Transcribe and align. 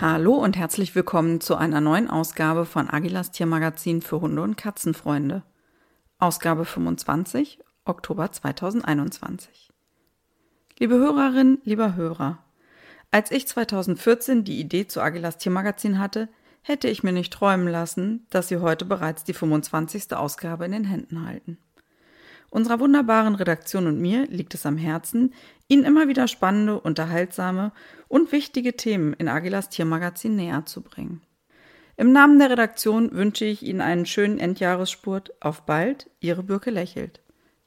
Hallo 0.00 0.32
und 0.32 0.56
herzlich 0.56 0.94
willkommen 0.94 1.42
zu 1.42 1.56
einer 1.56 1.82
neuen 1.82 2.08
Ausgabe 2.08 2.64
von 2.64 2.88
Agilas 2.88 3.32
Tiermagazin 3.32 4.00
für 4.00 4.22
Hunde- 4.22 4.40
und 4.40 4.56
Katzenfreunde. 4.56 5.42
Ausgabe 6.18 6.64
25, 6.64 7.58
Oktober 7.84 8.32
2021. 8.32 9.70
Liebe 10.78 10.94
Hörerin, 10.94 11.58
lieber 11.64 11.96
Hörer, 11.96 12.38
als 13.10 13.30
ich 13.30 13.46
2014 13.46 14.42
die 14.42 14.58
Idee 14.58 14.86
zu 14.86 15.02
Agilas 15.02 15.36
Tiermagazin 15.36 15.98
hatte, 15.98 16.30
hätte 16.62 16.88
ich 16.88 17.02
mir 17.02 17.12
nicht 17.12 17.34
träumen 17.34 17.68
lassen, 17.68 18.26
dass 18.30 18.48
Sie 18.48 18.56
heute 18.56 18.86
bereits 18.86 19.24
die 19.24 19.34
25. 19.34 20.14
Ausgabe 20.14 20.64
in 20.64 20.72
den 20.72 20.84
Händen 20.84 21.26
halten. 21.26 21.58
Unserer 22.50 22.80
wunderbaren 22.80 23.36
Redaktion 23.36 23.86
und 23.86 24.00
mir 24.00 24.26
liegt 24.26 24.54
es 24.54 24.66
am 24.66 24.76
Herzen, 24.76 25.32
Ihnen 25.68 25.84
immer 25.84 26.08
wieder 26.08 26.26
spannende, 26.26 26.80
unterhaltsame 26.80 27.72
und 28.08 28.32
wichtige 28.32 28.76
Themen 28.76 29.12
in 29.12 29.28
Agilas 29.28 29.68
Tiermagazin 29.68 30.34
näher 30.34 30.66
zu 30.66 30.82
bringen. 30.82 31.22
Im 31.96 32.12
Namen 32.12 32.40
der 32.40 32.50
Redaktion 32.50 33.12
wünsche 33.12 33.44
ich 33.44 33.62
Ihnen 33.62 33.80
einen 33.80 34.04
schönen 34.04 34.40
Endjahresspurt. 34.40 35.32
Auf 35.40 35.62
bald, 35.62 36.10
Ihre 36.18 36.42
Birke 36.42 36.70
lächelt. 36.70 37.20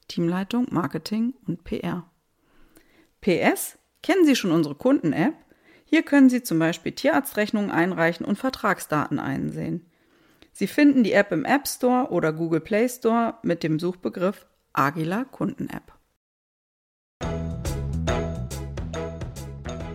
Teamleitung, 0.06 0.66
Marketing 0.70 1.32
und 1.46 1.64
PR. 1.64 2.10
PS, 3.22 3.78
kennen 4.02 4.26
Sie 4.26 4.36
schon 4.36 4.50
unsere 4.50 4.74
Kunden-App? 4.74 5.34
Hier 5.86 6.02
können 6.02 6.28
Sie 6.28 6.42
zum 6.42 6.58
Beispiel 6.58 6.92
Tierarztrechnungen 6.92 7.70
einreichen 7.70 8.26
und 8.26 8.36
Vertragsdaten 8.36 9.18
einsehen. 9.18 9.86
Sie 10.52 10.66
finden 10.66 11.04
die 11.04 11.12
App 11.12 11.32
im 11.32 11.46
App 11.46 11.66
Store 11.66 12.10
oder 12.10 12.34
Google 12.34 12.60
Play 12.60 12.88
Store 12.88 13.38
mit 13.42 13.62
dem 13.62 13.78
Suchbegriff 13.78 14.46
Agila 14.76 15.24
Kunden-App. 15.24 15.92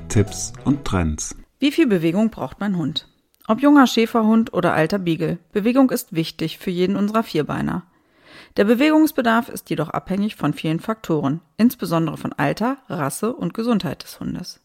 Tipps 0.07 0.53
und 0.63 0.85
Trends. 0.85 1.35
Wie 1.59 1.71
viel 1.73 1.85
Bewegung 1.85 2.29
braucht 2.29 2.61
mein 2.61 2.77
Hund? 2.77 3.09
Ob 3.47 3.61
junger 3.61 3.87
Schäferhund 3.87 4.53
oder 4.53 4.73
alter 4.73 4.97
Beagle, 4.97 5.37
Bewegung 5.51 5.89
ist 5.89 6.15
wichtig 6.15 6.59
für 6.59 6.71
jeden 6.71 6.95
unserer 6.95 7.23
Vierbeiner. 7.23 7.87
Der 8.55 8.63
Bewegungsbedarf 8.63 9.49
ist 9.49 9.69
jedoch 9.69 9.89
abhängig 9.89 10.37
von 10.37 10.53
vielen 10.53 10.79
Faktoren, 10.79 11.41
insbesondere 11.57 12.15
von 12.15 12.31
Alter, 12.31 12.77
Rasse 12.87 13.33
und 13.33 13.53
Gesundheit 13.53 14.03
des 14.03 14.21
Hundes. 14.21 14.61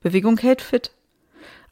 Bewegung 0.00 0.36
hält 0.38 0.62
fit. 0.62 0.90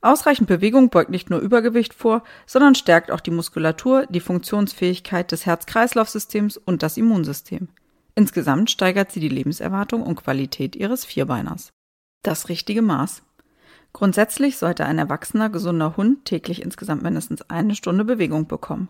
Ausreichend 0.02 0.48
Bewegung 0.48 0.88
beugt 0.88 1.10
nicht 1.10 1.28
nur 1.28 1.40
Übergewicht 1.40 1.92
vor, 1.92 2.22
sondern 2.46 2.74
stärkt 2.74 3.10
auch 3.10 3.20
die 3.20 3.30
Muskulatur, 3.30 4.06
die 4.08 4.20
Funktionsfähigkeit 4.20 5.30
des 5.30 5.44
Herz-Kreislauf-Systems 5.44 6.56
und 6.56 6.82
das 6.82 6.96
Immunsystem. 6.96 7.68
Insgesamt 8.14 8.70
steigert 8.70 9.12
sie 9.12 9.20
die 9.20 9.28
Lebenserwartung 9.28 10.02
und 10.02 10.16
Qualität 10.16 10.74
ihres 10.74 11.04
Vierbeiners. 11.04 11.70
Das 12.22 12.48
richtige 12.48 12.82
Maß. 12.82 13.22
Grundsätzlich 13.92 14.56
sollte 14.56 14.86
ein 14.86 14.98
erwachsener, 14.98 15.50
gesunder 15.50 15.96
Hund 15.96 16.24
täglich 16.24 16.62
insgesamt 16.62 17.02
mindestens 17.02 17.42
eine 17.50 17.74
Stunde 17.74 18.04
Bewegung 18.04 18.46
bekommen. 18.46 18.88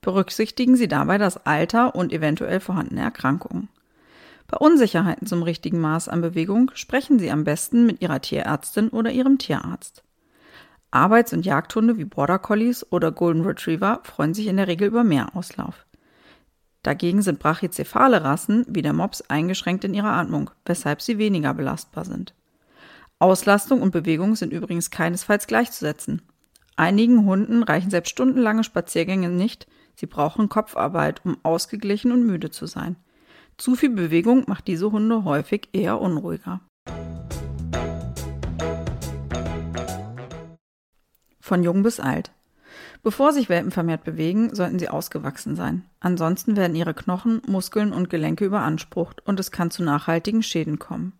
Berücksichtigen 0.00 0.76
Sie 0.76 0.88
dabei 0.88 1.18
das 1.18 1.46
Alter 1.46 1.94
und 1.94 2.12
eventuell 2.12 2.60
vorhandene 2.60 3.02
Erkrankungen. 3.02 3.68
Bei 4.48 4.58
Unsicherheiten 4.58 5.26
zum 5.26 5.42
richtigen 5.42 5.80
Maß 5.80 6.08
an 6.08 6.20
Bewegung 6.20 6.70
sprechen 6.74 7.18
Sie 7.18 7.30
am 7.30 7.44
besten 7.44 7.86
mit 7.86 8.02
Ihrer 8.02 8.20
Tierärztin 8.20 8.90
oder 8.90 9.10
Ihrem 9.10 9.38
Tierarzt. 9.38 10.02
Arbeits- 10.92 11.32
und 11.32 11.46
Jagdhunde 11.46 11.96
wie 11.96 12.04
Border 12.04 12.38
Collies 12.38 12.86
oder 12.92 13.10
Golden 13.12 13.44
Retriever 13.44 14.00
freuen 14.04 14.34
sich 14.34 14.46
in 14.46 14.58
der 14.58 14.68
Regel 14.68 14.88
über 14.88 15.04
mehr 15.04 15.34
Auslauf. 15.34 15.86
Dagegen 16.82 17.22
sind 17.22 17.38
brachycephale 17.38 18.22
Rassen 18.22 18.66
wie 18.68 18.82
der 18.82 18.92
Mops 18.92 19.22
eingeschränkt 19.22 19.84
in 19.84 19.94
ihrer 19.94 20.12
Atmung, 20.12 20.50
weshalb 20.66 21.00
sie 21.00 21.16
weniger 21.16 21.54
belastbar 21.54 22.04
sind. 22.04 22.34
Auslastung 23.18 23.80
und 23.80 23.92
Bewegung 23.92 24.36
sind 24.36 24.52
übrigens 24.52 24.90
keinesfalls 24.90 25.46
gleichzusetzen. 25.46 26.22
Einigen 26.76 27.24
Hunden 27.24 27.62
reichen 27.62 27.90
selbst 27.90 28.10
stundenlange 28.10 28.64
Spaziergänge 28.64 29.30
nicht, 29.30 29.66
sie 29.94 30.06
brauchen 30.06 30.48
Kopfarbeit, 30.48 31.24
um 31.24 31.38
ausgeglichen 31.42 32.12
und 32.12 32.26
müde 32.26 32.50
zu 32.50 32.66
sein. 32.66 32.96
Zu 33.56 33.76
viel 33.76 33.90
Bewegung 33.90 34.44
macht 34.46 34.66
diese 34.66 34.90
Hunde 34.90 35.24
häufig 35.24 35.68
eher 35.72 36.00
unruhiger. 36.00 36.60
Von 41.52 41.62
jung 41.62 41.82
bis 41.82 42.00
alt. 42.00 42.30
Bevor 43.02 43.34
sich 43.34 43.50
Welpen 43.50 43.72
vermehrt 43.72 44.04
bewegen, 44.04 44.54
sollten 44.54 44.78
sie 44.78 44.88
ausgewachsen 44.88 45.54
sein. 45.54 45.84
Ansonsten 46.00 46.56
werden 46.56 46.74
ihre 46.74 46.94
Knochen, 46.94 47.42
Muskeln 47.46 47.92
und 47.92 48.08
Gelenke 48.08 48.46
überansprucht 48.46 49.20
und 49.26 49.38
es 49.38 49.50
kann 49.50 49.70
zu 49.70 49.82
nachhaltigen 49.82 50.42
Schäden 50.42 50.78
kommen. 50.78 51.12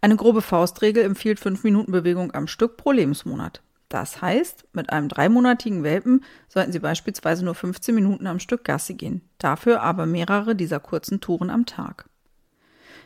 Eine 0.00 0.16
grobe 0.16 0.40
Faustregel 0.40 1.04
empfiehlt 1.04 1.38
fünf 1.38 1.64
Minuten 1.64 1.92
Bewegung 1.92 2.32
am 2.32 2.46
Stück 2.46 2.78
pro 2.78 2.92
Lebensmonat. 2.92 3.60
Das 3.90 4.22
heißt, 4.22 4.64
mit 4.72 4.88
einem 4.88 5.10
dreimonatigen 5.10 5.82
Welpen 5.82 6.24
sollten 6.48 6.72
Sie 6.72 6.80
beispielsweise 6.80 7.44
nur 7.44 7.54
15 7.54 7.94
Minuten 7.94 8.26
am 8.26 8.38
Stück 8.38 8.64
Gassi 8.64 8.94
gehen, 8.94 9.20
dafür 9.36 9.82
aber 9.82 10.06
mehrere 10.06 10.56
dieser 10.56 10.80
kurzen 10.80 11.20
Touren 11.20 11.50
am 11.50 11.66
Tag. 11.66 12.06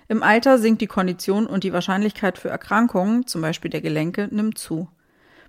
Im 0.07 0.23
Alter 0.23 0.59
sinkt 0.59 0.81
die 0.81 0.87
Kondition 0.87 1.49
und 1.49 1.65
die 1.65 1.73
Wahrscheinlichkeit 1.73 2.39
für 2.39 2.51
Erkrankungen, 2.51 3.27
zum 3.27 3.43
Beispiel 3.43 3.73
der 3.73 3.81
Gelenke, 3.81 4.29
nimmt 4.31 4.59
zu. 4.59 4.89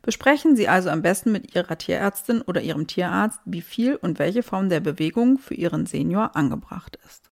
Besprechen 0.01 0.55
Sie 0.55 0.67
also 0.67 0.89
am 0.89 1.01
besten 1.01 1.31
mit 1.31 1.55
Ihrer 1.55 1.77
Tierärztin 1.77 2.41
oder 2.41 2.61
Ihrem 2.61 2.87
Tierarzt, 2.87 3.39
wie 3.45 3.61
viel 3.61 3.95
und 3.95 4.19
welche 4.19 4.43
Form 4.43 4.69
der 4.69 4.79
Bewegung 4.79 5.37
für 5.37 5.53
Ihren 5.53 5.85
Senior 5.85 6.35
angebracht 6.35 6.97
ist. 7.05 7.29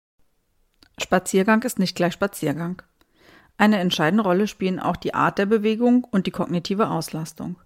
Spaziergang 0.97 1.61
ist 1.63 1.79
nicht 1.79 1.95
gleich 1.95 2.13
Spaziergang. 2.13 2.81
Eine 3.57 3.79
entscheidende 3.79 4.23
Rolle 4.23 4.47
spielen 4.47 4.79
auch 4.79 4.97
die 4.97 5.13
Art 5.13 5.37
der 5.37 5.45
Bewegung 5.45 6.03
und 6.03 6.27
die 6.27 6.31
kognitive 6.31 6.89
Auslastung. 6.89 7.57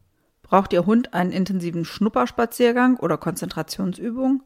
Braucht 0.44 0.74
Ihr 0.74 0.86
Hund 0.86 1.14
einen 1.14 1.32
intensiven 1.32 1.86
Schnupperspaziergang 1.86 2.98
oder 2.98 3.18
Konzentrationsübung? 3.18 4.44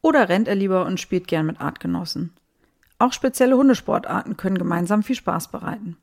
Oder 0.00 0.28
rennt 0.28 0.48
er 0.48 0.54
lieber 0.54 0.86
und 0.86 1.00
spielt 1.00 1.28
gern 1.28 1.46
mit 1.46 1.60
Artgenossen? 1.60 2.32
Auch 2.98 3.12
spezielle 3.12 3.56
Hundesportarten 3.56 4.36
können 4.36 4.58
gemeinsam 4.58 5.02
viel 5.02 5.16
Spaß 5.16 5.48
bereiten. 5.48 5.96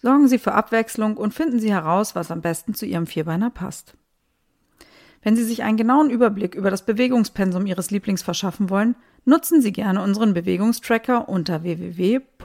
Sorgen 0.00 0.28
Sie 0.28 0.38
für 0.38 0.52
Abwechslung 0.52 1.16
und 1.16 1.34
finden 1.34 1.58
Sie 1.58 1.72
heraus, 1.72 2.14
was 2.14 2.30
am 2.30 2.40
besten 2.40 2.74
zu 2.74 2.86
Ihrem 2.86 3.06
Vierbeiner 3.06 3.50
passt. 3.50 3.94
Wenn 5.22 5.34
Sie 5.34 5.42
sich 5.42 5.64
einen 5.64 5.76
genauen 5.76 6.10
Überblick 6.10 6.54
über 6.54 6.70
das 6.70 6.86
Bewegungspensum 6.86 7.66
Ihres 7.66 7.90
Lieblings 7.90 8.22
verschaffen 8.22 8.70
wollen, 8.70 8.94
nutzen 9.24 9.60
Sie 9.60 9.72
gerne 9.72 10.00
unseren 10.02 10.34
Bewegungstracker 10.34 11.28
unter 11.28 11.64
www.agila.de 11.64 12.38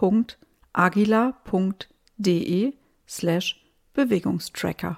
slash 3.07 3.63
Bewegungstracker. 3.93 4.97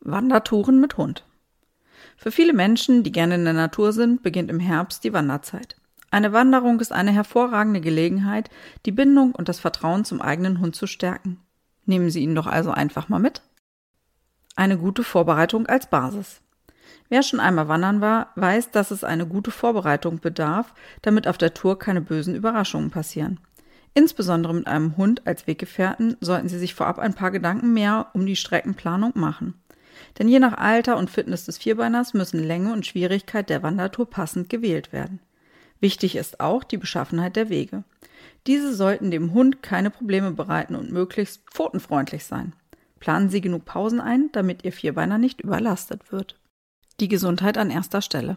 Wandertouren 0.00 0.80
mit 0.80 0.96
Hund. 0.96 1.24
Für 2.16 2.32
viele 2.32 2.52
Menschen, 2.52 3.04
die 3.04 3.12
gerne 3.12 3.36
in 3.36 3.44
der 3.44 3.52
Natur 3.52 3.92
sind, 3.92 4.24
beginnt 4.24 4.50
im 4.50 4.58
Herbst 4.58 5.04
die 5.04 5.12
Wanderzeit. 5.12 5.79
Eine 6.10 6.32
Wanderung 6.32 6.80
ist 6.80 6.92
eine 6.92 7.12
hervorragende 7.12 7.80
Gelegenheit, 7.80 8.50
die 8.84 8.92
Bindung 8.92 9.32
und 9.32 9.48
das 9.48 9.60
Vertrauen 9.60 10.04
zum 10.04 10.20
eigenen 10.20 10.58
Hund 10.58 10.74
zu 10.74 10.86
stärken. 10.86 11.40
Nehmen 11.86 12.10
Sie 12.10 12.22
ihn 12.22 12.34
doch 12.34 12.46
also 12.46 12.72
einfach 12.72 13.08
mal 13.08 13.20
mit. 13.20 13.42
Eine 14.56 14.76
gute 14.76 15.04
Vorbereitung 15.04 15.66
als 15.66 15.88
Basis. 15.88 16.40
Wer 17.08 17.22
schon 17.22 17.40
einmal 17.40 17.68
wandern 17.68 18.00
war, 18.00 18.32
weiß, 18.34 18.72
dass 18.72 18.90
es 18.90 19.04
eine 19.04 19.26
gute 19.26 19.52
Vorbereitung 19.52 20.18
bedarf, 20.18 20.74
damit 21.02 21.28
auf 21.28 21.38
der 21.38 21.54
Tour 21.54 21.78
keine 21.78 22.00
bösen 22.00 22.34
Überraschungen 22.34 22.90
passieren. 22.90 23.38
Insbesondere 23.94 24.54
mit 24.54 24.66
einem 24.66 24.96
Hund 24.96 25.26
als 25.26 25.46
Weggefährten 25.46 26.16
sollten 26.20 26.48
Sie 26.48 26.58
sich 26.58 26.74
vorab 26.74 26.98
ein 26.98 27.14
paar 27.14 27.30
Gedanken 27.30 27.72
mehr 27.72 28.08
um 28.14 28.26
die 28.26 28.36
Streckenplanung 28.36 29.12
machen. 29.14 29.54
Denn 30.18 30.28
je 30.28 30.38
nach 30.38 30.56
Alter 30.58 30.96
und 30.96 31.10
Fitness 31.10 31.44
des 31.44 31.58
Vierbeiners 31.58 32.14
müssen 32.14 32.42
Länge 32.42 32.72
und 32.72 32.86
Schwierigkeit 32.86 33.48
der 33.50 33.62
Wandertour 33.62 34.08
passend 34.08 34.48
gewählt 34.48 34.92
werden. 34.92 35.20
Wichtig 35.80 36.16
ist 36.16 36.40
auch 36.40 36.62
die 36.62 36.76
Beschaffenheit 36.76 37.36
der 37.36 37.48
Wege. 37.48 37.84
Diese 38.46 38.74
sollten 38.74 39.10
dem 39.10 39.32
Hund 39.32 39.62
keine 39.62 39.90
Probleme 39.90 40.30
bereiten 40.30 40.74
und 40.74 40.92
möglichst 40.92 41.42
pfotenfreundlich 41.50 42.24
sein. 42.24 42.54
Planen 42.98 43.30
Sie 43.30 43.40
genug 43.40 43.64
Pausen 43.64 44.00
ein, 44.00 44.28
damit 44.32 44.64
Ihr 44.64 44.72
Vierbeiner 44.72 45.18
nicht 45.18 45.40
überlastet 45.40 46.12
wird. 46.12 46.38
Die 47.00 47.08
Gesundheit 47.08 47.56
an 47.56 47.70
erster 47.70 48.02
Stelle. 48.02 48.36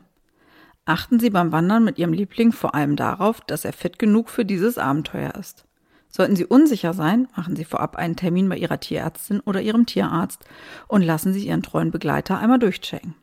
Achten 0.85 1.19
Sie 1.19 1.29
beim 1.29 1.51
Wandern 1.51 1.83
mit 1.83 1.99
Ihrem 1.99 2.13
Liebling 2.13 2.51
vor 2.51 2.75
allem 2.75 2.95
darauf, 2.95 3.41
dass 3.41 3.65
er 3.65 3.73
fit 3.73 3.99
genug 3.99 4.29
für 4.29 4.45
dieses 4.45 4.77
Abenteuer 4.77 5.35
ist. 5.35 5.65
Sollten 6.09 6.35
Sie 6.35 6.45
unsicher 6.45 6.93
sein, 6.93 7.27
machen 7.35 7.55
Sie 7.55 7.65
vorab 7.65 7.95
einen 7.95 8.15
Termin 8.15 8.47
bei 8.47 8.57
Ihrer 8.57 8.79
Tierärztin 8.79 9.39
oder 9.41 9.61
Ihrem 9.61 9.85
Tierarzt 9.85 10.45
und 10.87 11.01
lassen 11.01 11.33
Sie 11.33 11.47
Ihren 11.47 11.63
treuen 11.63 11.91
Begleiter 11.91 12.37
einmal 12.37 12.59
durchchecken. 12.59 13.15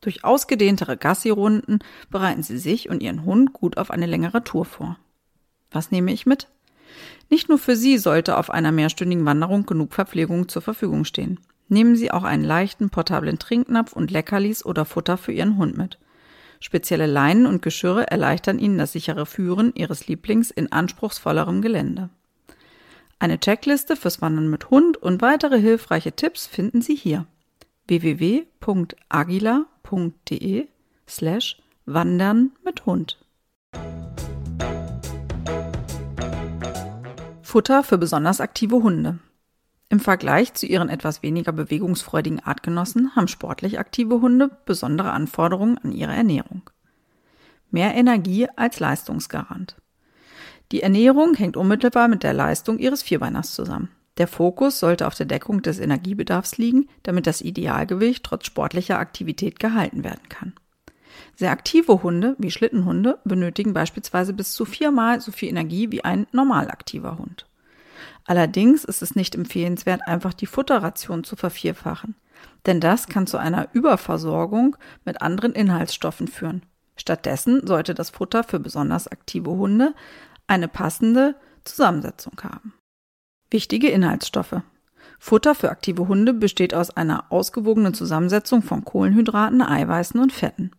Durch 0.00 0.24
ausgedehntere 0.24 0.96
Gassi-Runden 0.96 1.80
bereiten 2.10 2.42
Sie 2.42 2.58
sich 2.58 2.88
und 2.88 3.02
Ihren 3.02 3.24
Hund 3.24 3.52
gut 3.52 3.78
auf 3.78 3.90
eine 3.90 4.06
längere 4.06 4.44
Tour 4.44 4.64
vor. 4.64 4.98
Was 5.70 5.90
nehme 5.90 6.12
ich 6.12 6.26
mit? 6.26 6.48
Nicht 7.28 7.48
nur 7.48 7.58
für 7.58 7.76
Sie 7.76 7.98
sollte 7.98 8.36
auf 8.36 8.50
einer 8.50 8.72
mehrstündigen 8.72 9.24
Wanderung 9.24 9.66
genug 9.66 9.94
Verpflegung 9.94 10.48
zur 10.48 10.62
Verfügung 10.62 11.04
stehen. 11.04 11.40
Nehmen 11.68 11.96
Sie 11.96 12.12
auch 12.12 12.22
einen 12.22 12.44
leichten, 12.44 12.90
portablen 12.90 13.38
Trinknapf 13.38 13.92
und 13.92 14.10
Leckerlis 14.10 14.64
oder 14.64 14.84
Futter 14.84 15.16
für 15.16 15.32
Ihren 15.32 15.56
Hund 15.56 15.76
mit. 15.76 15.98
Spezielle 16.60 17.06
Leinen 17.06 17.46
und 17.46 17.62
Geschirre 17.62 18.08
erleichtern 18.10 18.58
Ihnen 18.58 18.78
das 18.78 18.92
sichere 18.92 19.26
Führen 19.26 19.74
Ihres 19.74 20.06
Lieblings 20.06 20.50
in 20.50 20.70
anspruchsvollerem 20.70 21.60
Gelände. 21.62 22.10
Eine 23.18 23.40
Checkliste 23.40 23.96
fürs 23.96 24.22
Wandern 24.22 24.48
mit 24.48 24.70
Hund 24.70 24.96
und 24.96 25.22
weitere 25.22 25.60
hilfreiche 25.60 26.12
Tipps 26.12 26.46
finden 26.46 26.82
Sie 26.82 26.94
hier. 26.94 27.26
www.agila.de 29.90 30.68
slash 31.08 31.56
Wandern 31.86 32.52
mit 32.64 32.86
Hund. 32.86 33.18
Futter 37.42 37.84
für 37.84 37.98
besonders 37.98 38.40
aktive 38.40 38.82
Hunde. 38.82 39.18
Im 39.88 40.00
Vergleich 40.00 40.52
zu 40.54 40.66
ihren 40.66 40.88
etwas 40.88 41.22
weniger 41.22 41.52
bewegungsfreudigen 41.52 42.40
Artgenossen 42.40 43.14
haben 43.14 43.28
sportlich 43.28 43.78
aktive 43.78 44.20
Hunde 44.20 44.50
besondere 44.66 45.12
Anforderungen 45.12 45.78
an 45.78 45.92
ihre 45.92 46.12
Ernährung. 46.12 46.68
Mehr 47.70 47.94
Energie 47.94 48.48
als 48.56 48.80
Leistungsgarant. 48.80 49.76
Die 50.72 50.82
Ernährung 50.82 51.34
hängt 51.34 51.56
unmittelbar 51.56 52.08
mit 52.08 52.24
der 52.24 52.32
Leistung 52.32 52.78
ihres 52.78 53.02
Vierbeiners 53.02 53.54
zusammen. 53.54 53.90
Der 54.18 54.28
Fokus 54.28 54.78
sollte 54.78 55.06
auf 55.06 55.14
der 55.14 55.26
Deckung 55.26 55.62
des 55.62 55.78
Energiebedarfs 55.78 56.56
liegen, 56.56 56.88
damit 57.02 57.26
das 57.26 57.42
Idealgewicht 57.42 58.24
trotz 58.24 58.46
sportlicher 58.46 58.98
Aktivität 58.98 59.60
gehalten 59.60 60.04
werden 60.04 60.28
kann. 60.28 60.54
Sehr 61.34 61.50
aktive 61.50 62.02
Hunde, 62.02 62.34
wie 62.38 62.50
Schlittenhunde, 62.50 63.18
benötigen 63.24 63.74
beispielsweise 63.74 64.32
bis 64.32 64.54
zu 64.54 64.64
viermal 64.64 65.20
so 65.20 65.32
viel 65.32 65.48
Energie 65.48 65.90
wie 65.90 66.04
ein 66.04 66.26
normal 66.32 66.70
aktiver 66.70 67.18
Hund. 67.18 67.46
Allerdings 68.24 68.84
ist 68.84 69.02
es 69.02 69.14
nicht 69.14 69.34
empfehlenswert, 69.34 70.06
einfach 70.06 70.34
die 70.34 70.46
Futterration 70.46 71.24
zu 71.24 71.36
vervierfachen, 71.36 72.16
denn 72.66 72.80
das 72.80 73.06
kann 73.06 73.26
zu 73.26 73.38
einer 73.38 73.68
Überversorgung 73.72 74.76
mit 75.04 75.22
anderen 75.22 75.52
Inhaltsstoffen 75.52 76.28
führen. 76.28 76.62
Stattdessen 76.96 77.66
sollte 77.66 77.94
das 77.94 78.10
Futter 78.10 78.42
für 78.42 78.58
besonders 78.58 79.08
aktive 79.08 79.50
Hunde 79.50 79.94
eine 80.46 80.68
passende 80.68 81.36
Zusammensetzung 81.64 82.34
haben. 82.42 82.72
Wichtige 83.50 83.88
Inhaltsstoffe. 83.88 84.62
Futter 85.18 85.54
für 85.54 85.70
aktive 85.70 86.08
Hunde 86.08 86.34
besteht 86.34 86.74
aus 86.74 86.90
einer 86.90 87.30
ausgewogenen 87.30 87.94
Zusammensetzung 87.94 88.62
von 88.62 88.84
Kohlenhydraten, 88.84 89.62
Eiweißen 89.62 90.20
und 90.20 90.32
Fetten. 90.32 90.72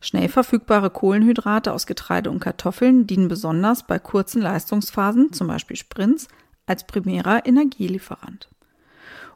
Schnell 0.00 0.28
verfügbare 0.28 0.90
Kohlenhydrate 0.90 1.72
aus 1.72 1.86
Getreide 1.86 2.30
und 2.30 2.40
Kartoffeln 2.40 3.06
dienen 3.06 3.28
besonders 3.28 3.86
bei 3.86 3.98
kurzen 3.98 4.40
Leistungsphasen, 4.40 5.32
zum 5.32 5.46
Beispiel 5.46 5.76
Sprints, 5.76 6.28
als 6.66 6.86
primärer 6.86 7.46
Energielieferant. 7.46 8.48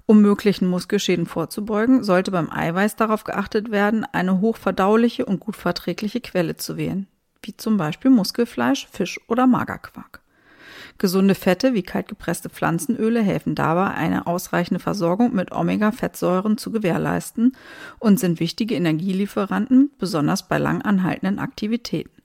Um 0.07 0.23
möglichen 0.23 0.67
Muskelschäden 0.67 1.27
vorzubeugen, 1.27 2.03
sollte 2.03 2.31
beim 2.31 2.51
Eiweiß 2.51 2.97
darauf 2.97 3.25
geachtet 3.25 3.71
werden, 3.71 4.05
eine 4.05 4.41
hochverdauliche 4.41 5.25
und 5.25 5.39
gut 5.39 5.57
verträgliche 5.57 6.21
Quelle 6.21 6.57
zu 6.57 6.77
wählen, 6.77 7.07
wie 7.43 7.57
zum 7.57 7.77
Beispiel 7.77 8.11
Muskelfleisch, 8.11 8.89
Fisch 8.91 9.21
oder 9.29 9.47
Magerquark. 9.47 10.21
Gesunde 11.01 11.35
Fette 11.35 11.73
wie 11.73 11.83
kaltgepresste 11.83 12.51
Pflanzenöle 12.51 13.23
helfen 13.23 13.55
dabei, 13.55 13.87
eine 13.87 14.27
ausreichende 14.27 14.81
Versorgung 14.81 15.35
mit 15.35 15.51
Omega-Fettsäuren 15.51 16.59
zu 16.59 16.71
gewährleisten 16.71 17.57
und 17.99 18.21
sind 18.21 18.39
wichtige 18.39 18.75
Energielieferanten, 18.75 19.91
besonders 19.99 20.47
bei 20.47 20.59
lang 20.59 20.83
anhaltenden 20.83 21.39
Aktivitäten. 21.39 22.21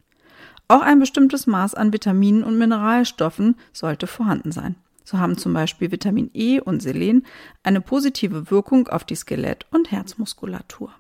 Auch 0.68 0.82
ein 0.82 1.00
bestimmtes 1.00 1.48
Maß 1.48 1.74
an 1.74 1.94
Vitaminen 1.94 2.44
und 2.44 2.58
Mineralstoffen 2.58 3.56
sollte 3.72 4.08
vorhanden 4.08 4.52
sein. 4.52 4.76
So 5.06 5.20
haben 5.20 5.38
zum 5.38 5.54
Beispiel 5.54 5.92
Vitamin 5.92 6.30
E 6.34 6.60
und 6.60 6.82
Selen 6.82 7.26
eine 7.64 7.80
positive 7.80 8.52
Wirkung 8.52 8.90
auf 8.90 9.06
die 9.06 9.16
Skelett- 9.16 9.68
und 9.72 9.92
Herzmuskulatur. 9.92 10.92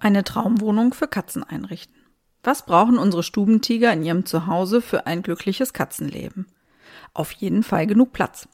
Eine 0.00 0.24
Traumwohnung 0.24 0.94
für 0.94 1.08
Katzen 1.08 1.44
einrichten. 1.44 1.95
Was 2.46 2.64
brauchen 2.64 2.96
unsere 2.96 3.24
Stubentiger 3.24 3.92
in 3.92 4.04
ihrem 4.04 4.24
Zuhause 4.24 4.80
für 4.80 5.08
ein 5.08 5.22
glückliches 5.22 5.72
Katzenleben? 5.72 6.46
Auf 7.12 7.32
jeden 7.32 7.64
Fall 7.64 7.88
genug 7.88 8.12
Platz. 8.12 8.48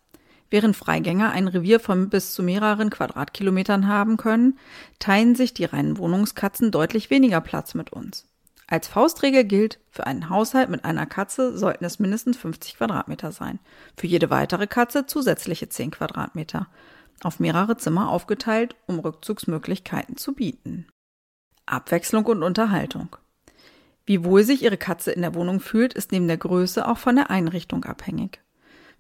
Während 0.49 0.75
Freigänger 0.77 1.31
ein 1.33 1.47
Revier 1.47 1.79
von 1.79 2.09
bis 2.09 2.33
zu 2.33 2.43
mehreren 2.43 2.89
Quadratkilometern 2.89 3.89
haben 3.89 4.17
können, 4.17 4.59
teilen 4.99 5.35
sich 5.35 5.53
die 5.53 5.67
reinen 5.67 5.99
Wohnungskatzen 5.99 6.71
deutlich 6.71 7.11
weniger 7.11 7.43
Platz 7.43 7.75
mit 7.75 7.93
uns. 7.93 8.27
Als 8.67 8.89
Faustregel 8.89 9.44
gilt, 9.44 9.79
für 9.91 10.06
einen 10.06 10.31
Haushalt 10.31 10.71
mit 10.71 10.87
einer 10.87 11.05
Katze 11.05 11.59
sollten 11.59 11.85
es 11.85 11.99
mindestens 11.99 12.38
50 12.38 12.79
Quadratmeter 12.79 13.31
sein. 13.31 13.59
Für 13.99 14.06
jede 14.06 14.31
weitere 14.31 14.67
Katze 14.67 15.05
zusätzliche 15.05 15.69
10 15.69 15.91
Quadratmeter. 15.91 16.67
Auf 17.23 17.41
mehrere 17.41 17.77
Zimmer 17.77 18.09
aufgeteilt, 18.09 18.75
um 18.87 19.00
Rückzugsmöglichkeiten 19.00 20.17
zu 20.17 20.33
bieten. 20.33 20.87
Abwechslung 21.67 22.25
und 22.25 22.43
Unterhaltung. 22.43 23.17
Wie 24.04 24.25
wohl 24.25 24.43
sich 24.43 24.62
Ihre 24.62 24.76
Katze 24.76 25.12
in 25.12 25.22
der 25.22 25.34
Wohnung 25.34 25.60
fühlt, 25.60 25.94
ist 25.94 26.12
neben 26.12 26.26
der 26.26 26.38
Größe 26.38 26.87
auch 26.87 26.99
von 26.99 27.16
der 27.16 27.31
Einrichtung 27.31 27.84
abhängig. 27.84 28.40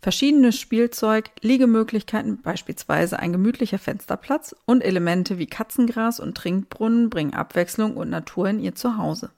Verschiedenes 0.00 0.58
Spielzeug, 0.58 1.30
Liegemöglichkeiten, 1.42 2.42
beispielsweise 2.42 3.20
ein 3.20 3.32
gemütlicher 3.32 3.78
Fensterplatz 3.78 4.54
und 4.66 4.82
Elemente 4.82 5.38
wie 5.38 5.46
Katzengras 5.46 6.18
und 6.18 6.36
Trinkbrunnen 6.36 7.08
bringen 7.08 7.34
Abwechslung 7.34 7.96
und 7.96 8.10
Natur 8.10 8.48
in 8.48 8.58
Ihr 8.58 8.74
Zuhause. 8.74 9.30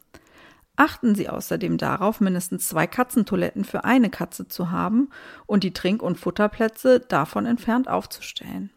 Achten 0.77 1.15
Sie 1.15 1.29
außerdem 1.29 1.77
darauf, 1.77 2.21
mindestens 2.21 2.69
zwei 2.69 2.87
Katzentoiletten 2.87 3.65
für 3.65 3.85
eine 3.85 4.11
Katze 4.11 4.49
zu 4.49 4.71
haben 4.71 5.11
und 5.47 5.65
die 5.65 5.73
Trink- 5.73 6.03
und 6.03 6.19
Futterplätze 6.19 6.99
davon 6.99 7.47
entfernt 7.47 7.87
aufzustellen. 7.89 8.71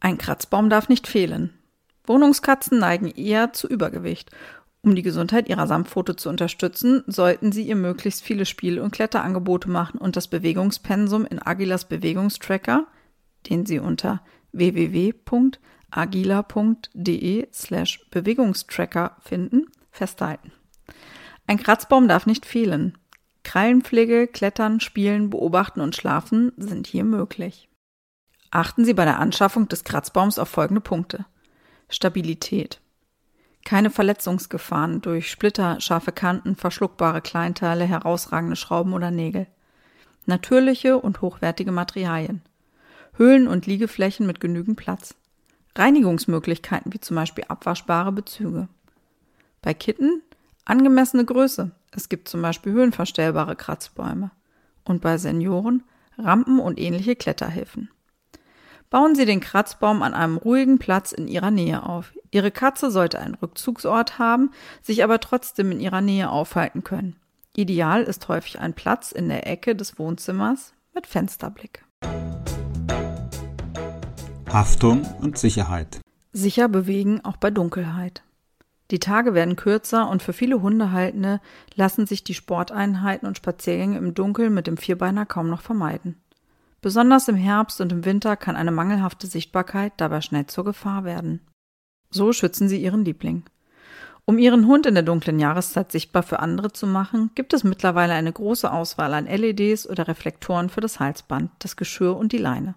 Ein 0.00 0.18
Kratzbaum 0.18 0.68
darf 0.70 0.88
nicht 0.88 1.06
fehlen. 1.06 1.52
Wohnungskatzen 2.06 2.78
neigen 2.78 3.10
eher 3.10 3.52
zu 3.52 3.68
Übergewicht 3.68 4.30
um 4.86 4.94
die 4.94 5.02
Gesundheit 5.02 5.48
ihrer 5.48 5.66
Samtpfote 5.66 6.14
zu 6.14 6.28
unterstützen, 6.28 7.02
sollten 7.08 7.50
sie 7.50 7.64
ihr 7.64 7.74
möglichst 7.74 8.22
viele 8.22 8.46
Spiel- 8.46 8.78
und 8.78 8.92
Kletterangebote 8.92 9.68
machen 9.68 9.98
und 9.98 10.14
das 10.14 10.28
Bewegungspensum 10.28 11.26
in 11.26 11.42
Agilas 11.42 11.86
Bewegungstracker, 11.88 12.86
den 13.50 13.66
Sie 13.66 13.80
unter 13.80 14.22
www.agila.de 14.52 15.58
slash 17.52 18.08
Bewegungstracker 18.10 19.16
finden, 19.20 19.66
festhalten. 19.90 20.52
Ein 21.48 21.58
Kratzbaum 21.58 22.06
darf 22.06 22.26
nicht 22.26 22.46
fehlen. 22.46 22.96
Krallenpflege, 23.42 24.28
Klettern, 24.28 24.78
Spielen, 24.78 25.30
Beobachten 25.30 25.80
und 25.80 25.96
Schlafen 25.96 26.52
sind 26.56 26.86
hier 26.86 27.02
möglich. 27.04 27.68
Achten 28.52 28.84
Sie 28.84 28.94
bei 28.94 29.04
der 29.04 29.18
Anschaffung 29.18 29.66
des 29.68 29.82
Kratzbaums 29.82 30.38
auf 30.38 30.48
folgende 30.48 30.80
Punkte. 30.80 31.26
Stabilität. 31.88 32.80
Keine 33.66 33.90
Verletzungsgefahren 33.90 35.02
durch 35.02 35.28
Splitter, 35.28 35.80
scharfe 35.80 36.12
Kanten, 36.12 36.54
verschluckbare 36.54 37.20
Kleinteile, 37.20 37.84
herausragende 37.84 38.54
Schrauben 38.54 38.92
oder 38.92 39.10
Nägel. 39.10 39.48
Natürliche 40.24 40.98
und 40.98 41.20
hochwertige 41.20 41.72
Materialien. 41.72 42.42
Höhlen 43.14 43.48
und 43.48 43.66
Liegeflächen 43.66 44.24
mit 44.24 44.38
genügend 44.38 44.76
Platz. 44.76 45.16
Reinigungsmöglichkeiten 45.74 46.92
wie 46.92 47.00
zum 47.00 47.16
Beispiel 47.16 47.42
abwaschbare 47.48 48.12
Bezüge. 48.12 48.68
Bei 49.62 49.74
Kitten 49.74 50.22
angemessene 50.64 51.24
Größe. 51.24 51.72
Es 51.90 52.08
gibt 52.08 52.28
zum 52.28 52.42
Beispiel 52.42 52.72
höhenverstellbare 52.72 53.56
Kratzbäume. 53.56 54.30
Und 54.84 55.02
bei 55.02 55.18
Senioren 55.18 55.82
Rampen 56.16 56.60
und 56.60 56.78
ähnliche 56.78 57.16
Kletterhilfen. 57.16 57.90
Bauen 58.90 59.14
Sie 59.14 59.24
den 59.24 59.40
Kratzbaum 59.40 60.02
an 60.02 60.14
einem 60.14 60.36
ruhigen 60.36 60.78
Platz 60.78 61.12
in 61.12 61.26
Ihrer 61.26 61.50
Nähe 61.50 61.82
auf. 61.82 62.12
Ihre 62.30 62.50
Katze 62.50 62.90
sollte 62.90 63.18
einen 63.18 63.34
Rückzugsort 63.34 64.18
haben, 64.18 64.50
sich 64.82 65.02
aber 65.02 65.20
trotzdem 65.20 65.72
in 65.72 65.80
ihrer 65.80 66.00
Nähe 66.00 66.30
aufhalten 66.30 66.84
können. 66.84 67.16
Ideal 67.56 68.02
ist 68.02 68.28
häufig 68.28 68.60
ein 68.60 68.74
Platz 68.74 69.10
in 69.12 69.28
der 69.28 69.46
Ecke 69.46 69.74
des 69.74 69.98
Wohnzimmers 69.98 70.74
mit 70.94 71.06
Fensterblick. 71.06 71.84
Haftung 74.52 75.02
und 75.20 75.38
Sicherheit. 75.38 76.00
Sicher 76.32 76.68
bewegen 76.68 77.24
auch 77.24 77.38
bei 77.38 77.50
Dunkelheit. 77.50 78.22
Die 78.90 79.00
Tage 79.00 79.34
werden 79.34 79.56
kürzer 79.56 80.08
und 80.08 80.22
für 80.22 80.32
viele 80.32 80.62
Hundehaltende 80.62 81.40
lassen 81.74 82.06
sich 82.06 82.22
die 82.22 82.34
Sporteinheiten 82.34 83.26
und 83.26 83.36
Spaziergänge 83.36 83.98
im 83.98 84.14
Dunkeln 84.14 84.54
mit 84.54 84.66
dem 84.66 84.76
Vierbeiner 84.76 85.26
kaum 85.26 85.48
noch 85.48 85.62
vermeiden. 85.62 86.20
Besonders 86.80 87.28
im 87.28 87.36
Herbst 87.36 87.80
und 87.80 87.92
im 87.92 88.04
Winter 88.04 88.36
kann 88.36 88.56
eine 88.56 88.70
mangelhafte 88.70 89.26
Sichtbarkeit 89.26 89.92
dabei 89.96 90.20
schnell 90.20 90.46
zur 90.46 90.64
Gefahr 90.64 91.04
werden. 91.04 91.40
So 92.10 92.32
schützen 92.32 92.68
sie 92.68 92.80
ihren 92.82 93.04
Liebling. 93.04 93.44
Um 94.24 94.38
ihren 94.38 94.66
Hund 94.66 94.86
in 94.86 94.94
der 94.94 95.04
dunklen 95.04 95.38
Jahreszeit 95.38 95.92
sichtbar 95.92 96.24
für 96.24 96.40
andere 96.40 96.72
zu 96.72 96.86
machen, 96.86 97.30
gibt 97.36 97.52
es 97.52 97.62
mittlerweile 97.62 98.12
eine 98.12 98.32
große 98.32 98.70
Auswahl 98.70 99.14
an 99.14 99.26
LEDs 99.26 99.88
oder 99.88 100.08
Reflektoren 100.08 100.68
für 100.68 100.80
das 100.80 100.98
Halsband, 100.98 101.50
das 101.60 101.76
Geschirr 101.76 102.16
und 102.16 102.32
die 102.32 102.38
Leine. 102.38 102.74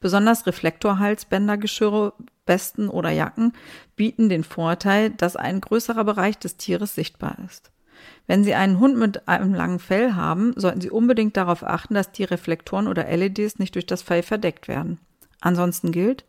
Besonders 0.00 0.46
Reflektorhalsbändergeschirre, 0.46 2.12
Westen 2.46 2.88
oder 2.88 3.10
Jacken 3.10 3.52
bieten 3.94 4.28
den 4.28 4.42
Vorteil, 4.42 5.10
dass 5.10 5.36
ein 5.36 5.60
größerer 5.60 6.04
Bereich 6.04 6.38
des 6.38 6.56
Tieres 6.56 6.94
sichtbar 6.94 7.38
ist. 7.46 7.70
Wenn 8.26 8.44
Sie 8.44 8.54
einen 8.54 8.80
Hund 8.80 8.96
mit 8.96 9.28
einem 9.28 9.54
langen 9.54 9.78
Fell 9.78 10.14
haben, 10.14 10.52
sollten 10.56 10.80
Sie 10.80 10.90
unbedingt 10.90 11.36
darauf 11.36 11.62
achten, 11.62 11.94
dass 11.94 12.12
die 12.12 12.24
Reflektoren 12.24 12.88
oder 12.88 13.04
LEDs 13.04 13.58
nicht 13.58 13.74
durch 13.74 13.86
das 13.86 14.02
Fell 14.02 14.22
verdeckt 14.22 14.68
werden. 14.68 14.98
Ansonsten 15.40 15.92
gilt, 15.92 16.24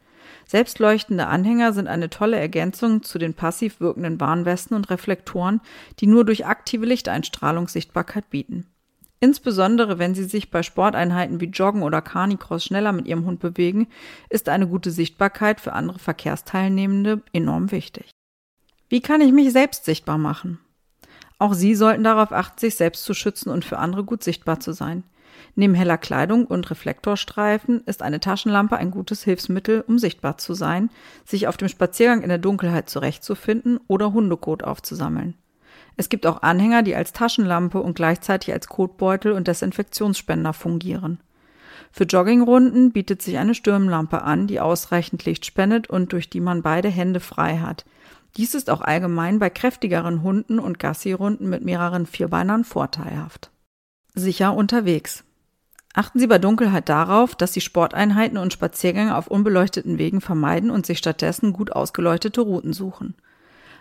Selbstleuchtende 0.47 1.27
Anhänger 1.27 1.73
sind 1.73 1.87
eine 1.87 2.09
tolle 2.09 2.37
Ergänzung 2.37 3.03
zu 3.03 3.17
den 3.17 3.33
passiv 3.33 3.79
wirkenden 3.79 4.19
Warnwesten 4.19 4.75
und 4.75 4.89
Reflektoren, 4.89 5.61
die 5.99 6.07
nur 6.07 6.25
durch 6.25 6.45
aktive 6.45 6.85
Lichteinstrahlung 6.85 7.67
Sichtbarkeit 7.67 8.29
bieten. 8.29 8.67
Insbesondere 9.19 9.97
wenn 9.97 10.13
Sie 10.13 10.25
sich 10.25 10.51
bei 10.51 10.61
Sporteinheiten 10.61 11.39
wie 11.41 11.45
Joggen 11.45 11.83
oder 11.83 12.01
Carnicross 12.01 12.65
schneller 12.65 12.91
mit 12.91 13.07
Ihrem 13.07 13.25
Hund 13.25 13.39
bewegen, 13.39 13.87
ist 14.29 14.49
eine 14.49 14.67
gute 14.67 14.91
Sichtbarkeit 14.91 15.61
für 15.61 15.73
andere 15.73 15.99
Verkehrsteilnehmende 15.99 17.21
enorm 17.33 17.71
wichtig. 17.71 18.11
Wie 18.89 19.01
kann 19.01 19.21
ich 19.21 19.31
mich 19.31 19.51
selbst 19.51 19.85
sichtbar 19.85 20.17
machen? 20.17 20.59
Auch 21.37 21.53
Sie 21.53 21.75
sollten 21.75 22.03
darauf 22.03 22.31
achten, 22.31 22.59
sich 22.59 22.75
selbst 22.75 23.03
zu 23.03 23.13
schützen 23.13 23.49
und 23.49 23.65
für 23.65 23.77
andere 23.77 24.03
gut 24.03 24.23
sichtbar 24.23 24.59
zu 24.59 24.71
sein. 24.71 25.03
Neben 25.55 25.73
heller 25.73 25.97
Kleidung 25.97 26.45
und 26.45 26.69
Reflektorstreifen 26.69 27.81
ist 27.85 28.01
eine 28.01 28.19
Taschenlampe 28.19 28.77
ein 28.77 28.91
gutes 28.91 29.23
Hilfsmittel, 29.23 29.83
um 29.87 29.99
sichtbar 29.99 30.37
zu 30.37 30.53
sein, 30.53 30.89
sich 31.25 31.47
auf 31.47 31.57
dem 31.57 31.67
Spaziergang 31.67 32.21
in 32.21 32.29
der 32.29 32.37
Dunkelheit 32.37 32.89
zurechtzufinden 32.89 33.79
oder 33.87 34.13
Hundekot 34.13 34.63
aufzusammeln. 34.63 35.35
Es 35.97 36.09
gibt 36.09 36.25
auch 36.27 36.41
Anhänger, 36.41 36.83
die 36.83 36.95
als 36.95 37.13
Taschenlampe 37.13 37.79
und 37.79 37.95
gleichzeitig 37.95 38.53
als 38.53 38.67
Kotbeutel 38.67 39.31
und 39.31 39.47
Desinfektionsspender 39.47 40.53
fungieren. 40.53 41.19
Für 41.91 42.03
Joggingrunden 42.03 42.91
bietet 42.91 43.21
sich 43.21 43.37
eine 43.37 43.55
Stirnlampe 43.55 44.21
an, 44.21 44.47
die 44.47 44.59
ausreichend 44.59 45.23
Licht 45.23 45.45
spendet 45.45 45.89
und 45.89 46.11
durch 46.11 46.29
die 46.29 46.41
man 46.41 46.61
beide 46.61 46.89
Hände 46.89 47.21
frei 47.21 47.59
hat. 47.59 47.85
Dies 48.37 48.53
ist 48.53 48.69
auch 48.69 48.81
allgemein 48.81 49.39
bei 49.39 49.49
kräftigeren 49.49 50.21
Hunden 50.21 50.59
und 50.59 50.79
Gassi-Runden 50.79 51.49
mit 51.49 51.63
mehreren 51.63 52.05
Vierbeinern 52.05 52.63
vorteilhaft. 52.63 53.51
Sicher 54.13 54.53
unterwegs. 54.53 55.23
Achten 55.93 56.19
Sie 56.19 56.27
bei 56.27 56.39
Dunkelheit 56.39 56.89
darauf, 56.89 57.35
dass 57.35 57.53
Sie 57.53 57.61
Sporteinheiten 57.61 58.37
und 58.37 58.51
Spaziergänge 58.51 59.15
auf 59.15 59.27
unbeleuchteten 59.27 59.97
Wegen 59.97 60.19
vermeiden 60.19 60.69
und 60.69 60.85
sich 60.85 60.97
stattdessen 60.97 61.53
gut 61.53 61.71
ausgeleuchtete 61.71 62.41
Routen 62.41 62.73
suchen. 62.73 63.15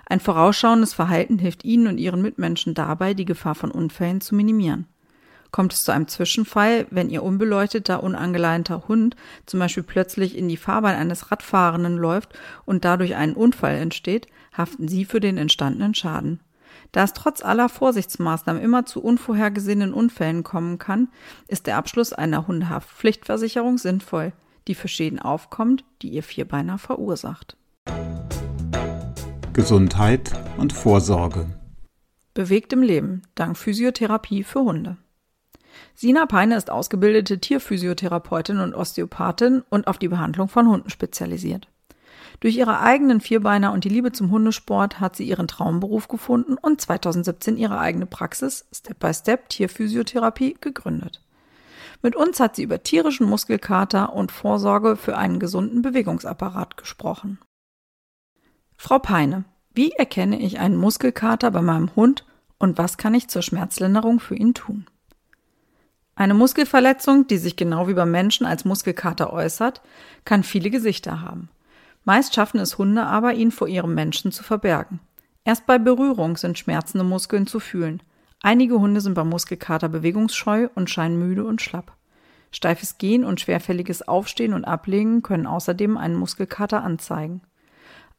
Ein 0.06 0.20
vorausschauendes 0.20 0.94
Verhalten 0.94 1.38
hilft 1.38 1.64
Ihnen 1.64 1.88
und 1.88 1.99
Ihren 1.99 2.23
Mitmenschen 2.23 2.75
dabei, 2.75 3.14
die 3.14 3.25
Gefahr 3.25 3.56
von 3.56 3.73
Unfällen 3.73 4.20
zu 4.20 4.37
minimieren. 4.37 4.87
Kommt 5.54 5.73
es 5.73 5.84
zu 5.84 5.92
einem 5.92 6.08
Zwischenfall, 6.08 6.88
wenn 6.90 7.11
Ihr 7.11 7.23
unbeleuchteter, 7.23 8.02
unangeleinter 8.02 8.88
Hund 8.88 9.14
zum 9.46 9.61
Beispiel 9.61 9.84
plötzlich 9.84 10.37
in 10.37 10.49
die 10.49 10.56
Fahrbahn 10.56 10.96
eines 10.96 11.30
Radfahrenden 11.30 11.96
läuft 11.96 12.37
und 12.64 12.84
dadurch 12.84 13.14
ein 13.14 13.34
Unfall 13.34 13.76
entsteht, 13.76 14.26
haften 14.52 14.88
Sie 14.88 15.04
für 15.04 15.20
den 15.20 15.38
entstandenen 15.38 15.94
Schaden. 15.94 16.40
Da 16.90 17.04
es 17.04 17.12
trotz 17.12 17.40
aller 17.40 17.68
Vorsichtsmaßnahmen 17.68 18.61
immer 18.61 18.84
zu 18.84 19.00
unvorhergesehenen 19.00 19.94
Unfällen 19.94 20.42
kommen 20.42 20.78
kann, 20.78 21.06
ist 21.46 21.68
der 21.68 21.76
Abschluss 21.76 22.12
einer 22.12 22.49
Hundehaftpflichtversicherung 22.49 23.78
sinnvoll, 23.78 24.32
die 24.66 24.75
für 24.75 24.88
Schäden 24.88 25.20
aufkommt, 25.20 25.84
die 26.02 26.08
ihr 26.08 26.25
Vierbeiner 26.25 26.78
verursacht. 26.78 27.56
Gesundheit 29.52 30.32
und 30.56 30.73
Vorsorge. 30.73 31.46
Bewegt 32.34 32.73
im 32.73 32.82
Leben, 32.82 33.23
dank 33.37 33.56
Physiotherapie 33.56 34.42
für 34.42 34.62
Hunde. 34.62 34.96
Sina 35.94 36.26
Peine 36.26 36.56
ist 36.56 36.70
ausgebildete 36.70 37.38
Tierphysiotherapeutin 37.38 38.58
und 38.58 38.74
Osteopathin 38.74 39.62
und 39.70 39.86
auf 39.86 39.98
die 39.98 40.08
Behandlung 40.08 40.48
von 40.48 40.68
Hunden 40.68 40.90
spezialisiert. 40.90 41.68
Durch 42.40 42.56
ihre 42.56 42.80
eigenen 42.80 43.20
Vierbeiner 43.20 43.72
und 43.72 43.84
die 43.84 43.88
Liebe 43.88 44.12
zum 44.12 44.30
Hundesport 44.30 45.00
hat 45.00 45.16
sie 45.16 45.24
ihren 45.24 45.48
Traumberuf 45.48 46.08
gefunden 46.08 46.56
und 46.60 46.80
2017 46.80 47.56
ihre 47.56 47.78
eigene 47.78 48.06
Praxis 48.06 48.66
Step 48.72 48.98
by 48.98 49.14
Step 49.14 49.48
Tierphysiotherapie 49.48 50.56
gegründet. 50.60 51.22
Mit 52.02 52.16
uns 52.16 52.40
hat 52.40 52.56
sie 52.56 52.64
über 52.64 52.82
tierischen 52.82 53.26
Muskelkater 53.26 54.12
und 54.12 54.32
Vorsorge 54.32 54.96
für 54.96 55.16
einen 55.16 55.38
gesunden 55.38 55.80
Bewegungsapparat 55.80 56.76
gesprochen. 56.76 57.38
Frau 58.76 58.98
Peine, 58.98 59.44
wie 59.72 59.92
erkenne 59.92 60.38
ich 60.38 60.58
einen 60.58 60.76
Muskelkater 60.76 61.50
bei 61.50 61.62
meinem 61.62 61.94
Hund 61.96 62.26
und 62.58 62.78
was 62.78 62.98
kann 62.98 63.14
ich 63.14 63.28
zur 63.28 63.42
Schmerzlinderung 63.42 64.20
für 64.20 64.34
ihn 64.34 64.54
tun? 64.54 64.86
Eine 66.16 66.35
Muskelverletzung, 66.35 67.26
die 67.26 67.38
sich 67.38 67.56
genau 67.56 67.88
wie 67.88 67.94
beim 67.94 68.11
Menschen 68.11 68.47
als 68.47 68.64
Muskelkater 68.64 69.33
äußert, 69.33 69.83
kann 70.25 70.44
viele 70.44 70.71
Gesichter 70.71 71.21
haben. 71.21 71.49
Meist 72.04 72.35
schaffen 72.35 72.61
es 72.61 72.78
Hunde 72.78 73.04
aber, 73.04 73.35
ihn 73.35 73.50
vor 73.50 73.66
ihrem 73.66 73.94
Menschen 73.94 74.30
zu 74.30 74.44
verbergen. 74.44 75.00
Erst 75.44 75.66
bei 75.66 75.78
Berührung 75.78 76.37
sind 76.37 76.59
schmerzende 76.59 77.04
Muskeln 77.04 77.47
zu 77.47 77.61
fühlen. 77.61 78.02
Einige 78.42 78.78
Hunde 78.78 79.00
sind 79.00 79.14
beim 79.14 79.28
Muskelkater 79.28 79.88
bewegungsscheu 79.88 80.68
und 80.75 80.90
scheinen 80.90 81.18
müde 81.18 81.44
und 81.44 81.62
schlapp. 81.62 81.97
Steifes 82.52 82.99
Gehen 82.99 83.25
und 83.25 83.40
schwerfälliges 83.40 84.06
Aufstehen 84.06 84.54
und 84.54 84.64
Ablegen 84.64 85.23
können 85.23 85.47
außerdem 85.47 85.97
einen 85.97 86.14
Muskelkater 86.14 86.83
anzeigen. 86.85 87.40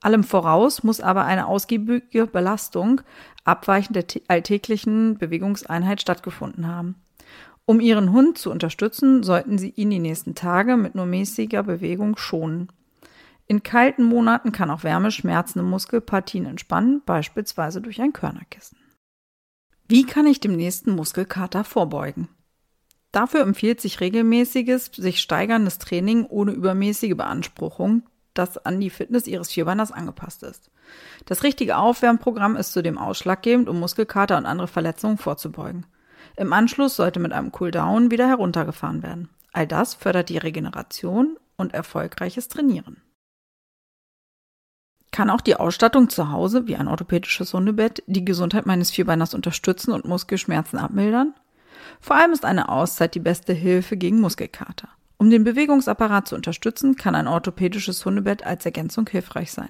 Allem 0.01 0.23
voraus 0.23 0.83
muss 0.83 0.99
aber 0.99 1.23
eine 1.23 1.47
ausgiebige 1.47 2.27
Belastung 2.27 3.01
abweichend 3.45 3.95
der 3.95 4.05
alltäglichen 4.27 5.17
Bewegungseinheit 5.17 6.01
stattgefunden 6.01 6.67
haben. 6.67 6.95
Um 7.65 7.79
Ihren 7.79 8.11
Hund 8.11 8.37
zu 8.37 8.51
unterstützen, 8.51 9.23
sollten 9.23 9.57
Sie 9.57 9.69
ihn 9.69 9.89
die 9.89 9.99
nächsten 9.99 10.35
Tage 10.35 10.77
mit 10.77 10.93
nur 10.93 11.05
mäßiger 11.05 11.63
Bewegung 11.63 12.15
schonen. 12.17 12.71
In 13.47 13.63
kalten 13.63 14.03
Monaten 14.03 14.51
kann 14.51 14.69
auch 14.69 14.83
Wärme 14.83 15.11
schmerzende 15.11 15.65
Muskelpartien 15.65 16.45
entspannen, 16.45 17.01
beispielsweise 17.05 17.81
durch 17.81 18.01
ein 18.01 18.13
Körnerkissen. 18.13 18.77
Wie 19.87 20.03
kann 20.03 20.25
ich 20.25 20.39
dem 20.39 20.55
nächsten 20.55 20.91
Muskelkater 20.91 21.63
vorbeugen? 21.63 22.27
Dafür 23.11 23.41
empfiehlt 23.41 23.81
sich 23.81 23.99
regelmäßiges, 24.01 24.91
sich 24.93 25.21
steigerndes 25.21 25.77
Training 25.77 26.25
ohne 26.25 26.51
übermäßige 26.51 27.15
Beanspruchung, 27.15 28.03
das 28.33 28.57
an 28.57 28.79
die 28.79 28.89
Fitness 28.89 29.27
Ihres 29.27 29.51
Vierbeiners 29.51 29.91
angepasst 29.91 30.43
ist. 30.43 30.69
Das 31.25 31.43
richtige 31.43 31.77
Aufwärmprogramm 31.77 32.55
ist 32.57 32.73
zudem 32.73 32.97
ausschlaggebend, 32.97 33.69
um 33.69 33.79
Muskelkater 33.79 34.37
und 34.37 34.45
andere 34.45 34.67
Verletzungen 34.67 35.17
vorzubeugen. 35.17 35.85
Im 36.37 36.51
Anschluss 36.51 36.95
sollte 36.95 37.19
mit 37.19 37.31
einem 37.31 37.51
Cooldown 37.51 38.11
wieder 38.11 38.27
heruntergefahren 38.27 39.03
werden. 39.03 39.29
All 39.53 39.67
das 39.67 39.93
fördert 39.93 40.29
die 40.29 40.37
Regeneration 40.37 41.37
und 41.55 41.73
erfolgreiches 41.73 42.49
Trainieren. 42.49 43.01
Kann 45.11 45.29
auch 45.29 45.39
die 45.39 45.55
Ausstattung 45.55 46.09
zu 46.09 46.29
Hause, 46.31 46.67
wie 46.67 46.75
ein 46.75 46.89
orthopädisches 46.89 47.53
Hundebett, 47.53 48.03
die 48.05 48.25
Gesundheit 48.25 48.65
meines 48.65 48.91
Vierbeiners 48.91 49.33
unterstützen 49.33 49.93
und 49.93 50.03
Muskelschmerzen 50.03 50.77
abmildern? 50.77 51.33
Vor 52.01 52.17
allem 52.17 52.33
ist 52.33 52.43
eine 52.43 52.67
Auszeit 52.67 53.15
die 53.15 53.21
beste 53.21 53.53
Hilfe 53.53 53.95
gegen 53.95 54.19
Muskelkater. 54.19 54.89
Um 55.17 55.29
den 55.29 55.45
Bewegungsapparat 55.45 56.27
zu 56.27 56.35
unterstützen, 56.35 56.97
kann 56.97 57.15
ein 57.15 57.29
orthopädisches 57.29 58.03
Hundebett 58.03 58.45
als 58.45 58.65
Ergänzung 58.65 59.07
hilfreich 59.09 59.53
sein. 59.53 59.69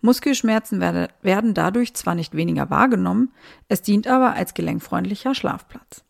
Muskelschmerzen 0.00 0.80
werde, 0.80 1.08
werden 1.22 1.54
dadurch 1.54 1.94
zwar 1.94 2.14
nicht 2.14 2.34
weniger 2.34 2.70
wahrgenommen, 2.70 3.32
es 3.68 3.82
dient 3.82 4.06
aber 4.06 4.34
als 4.34 4.54
gelenkfreundlicher 4.54 5.34
Schlafplatz. 5.34 6.04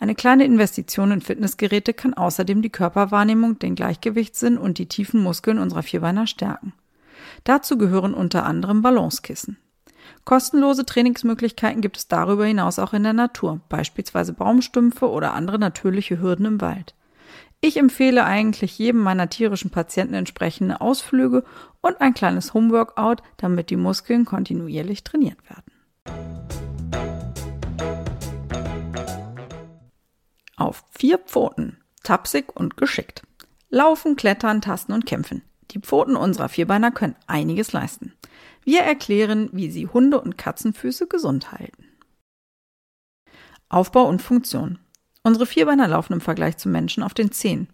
Eine 0.00 0.14
kleine 0.14 0.44
Investition 0.44 1.10
in 1.10 1.20
Fitnessgeräte 1.20 1.92
kann 1.92 2.14
außerdem 2.14 2.62
die 2.62 2.70
Körperwahrnehmung, 2.70 3.58
den 3.58 3.74
Gleichgewichtssinn 3.74 4.56
und 4.56 4.78
die 4.78 4.86
tiefen 4.86 5.22
Muskeln 5.22 5.58
unserer 5.58 5.82
Vierbeiner 5.82 6.26
stärken. 6.26 6.72
Dazu 7.44 7.76
gehören 7.78 8.14
unter 8.14 8.46
anderem 8.46 8.80
Balancekissen. 8.80 9.58
Kostenlose 10.24 10.86
Trainingsmöglichkeiten 10.86 11.80
gibt 11.80 11.96
es 11.96 12.08
darüber 12.08 12.46
hinaus 12.46 12.78
auch 12.78 12.92
in 12.92 13.02
der 13.02 13.12
Natur, 13.12 13.60
beispielsweise 13.68 14.32
Baumstümpfe 14.32 15.10
oder 15.10 15.34
andere 15.34 15.58
natürliche 15.58 16.20
Hürden 16.20 16.46
im 16.46 16.60
Wald. 16.60 16.94
Ich 17.60 17.76
empfehle 17.76 18.24
eigentlich 18.24 18.78
jedem 18.78 19.00
meiner 19.00 19.28
tierischen 19.28 19.70
Patienten 19.70 20.14
entsprechende 20.14 20.80
Ausflüge 20.80 21.44
und 21.80 22.00
ein 22.00 22.14
kleines 22.14 22.54
Homeworkout, 22.54 23.16
damit 23.36 23.70
die 23.70 23.76
Muskeln 23.76 24.24
kontinuierlich 24.24 25.02
trainiert 25.02 25.38
werden. 25.48 25.64
Auf 30.56 30.84
vier 30.90 31.18
Pfoten, 31.18 31.78
tapsig 32.04 32.54
und 32.54 32.76
geschickt. 32.76 33.22
Laufen, 33.70 34.14
klettern, 34.14 34.60
tasten 34.60 34.92
und 34.92 35.04
kämpfen. 35.06 35.42
Die 35.72 35.80
Pfoten 35.80 36.16
unserer 36.16 36.48
Vierbeiner 36.48 36.90
können 36.92 37.16
einiges 37.26 37.72
leisten. 37.72 38.14
Wir 38.64 38.80
erklären, 38.80 39.50
wie 39.52 39.70
sie 39.70 39.86
Hunde- 39.88 40.20
und 40.20 40.38
Katzenfüße 40.38 41.08
gesund 41.08 41.52
halten. 41.52 41.84
Aufbau 43.68 44.08
und 44.08 44.22
Funktion. 44.22 44.78
Unsere 45.28 45.44
Vierbeiner 45.44 45.86
laufen 45.86 46.14
im 46.14 46.22
Vergleich 46.22 46.56
zu 46.56 46.70
Menschen 46.70 47.02
auf 47.02 47.12
den 47.12 47.30
Zehen, 47.30 47.68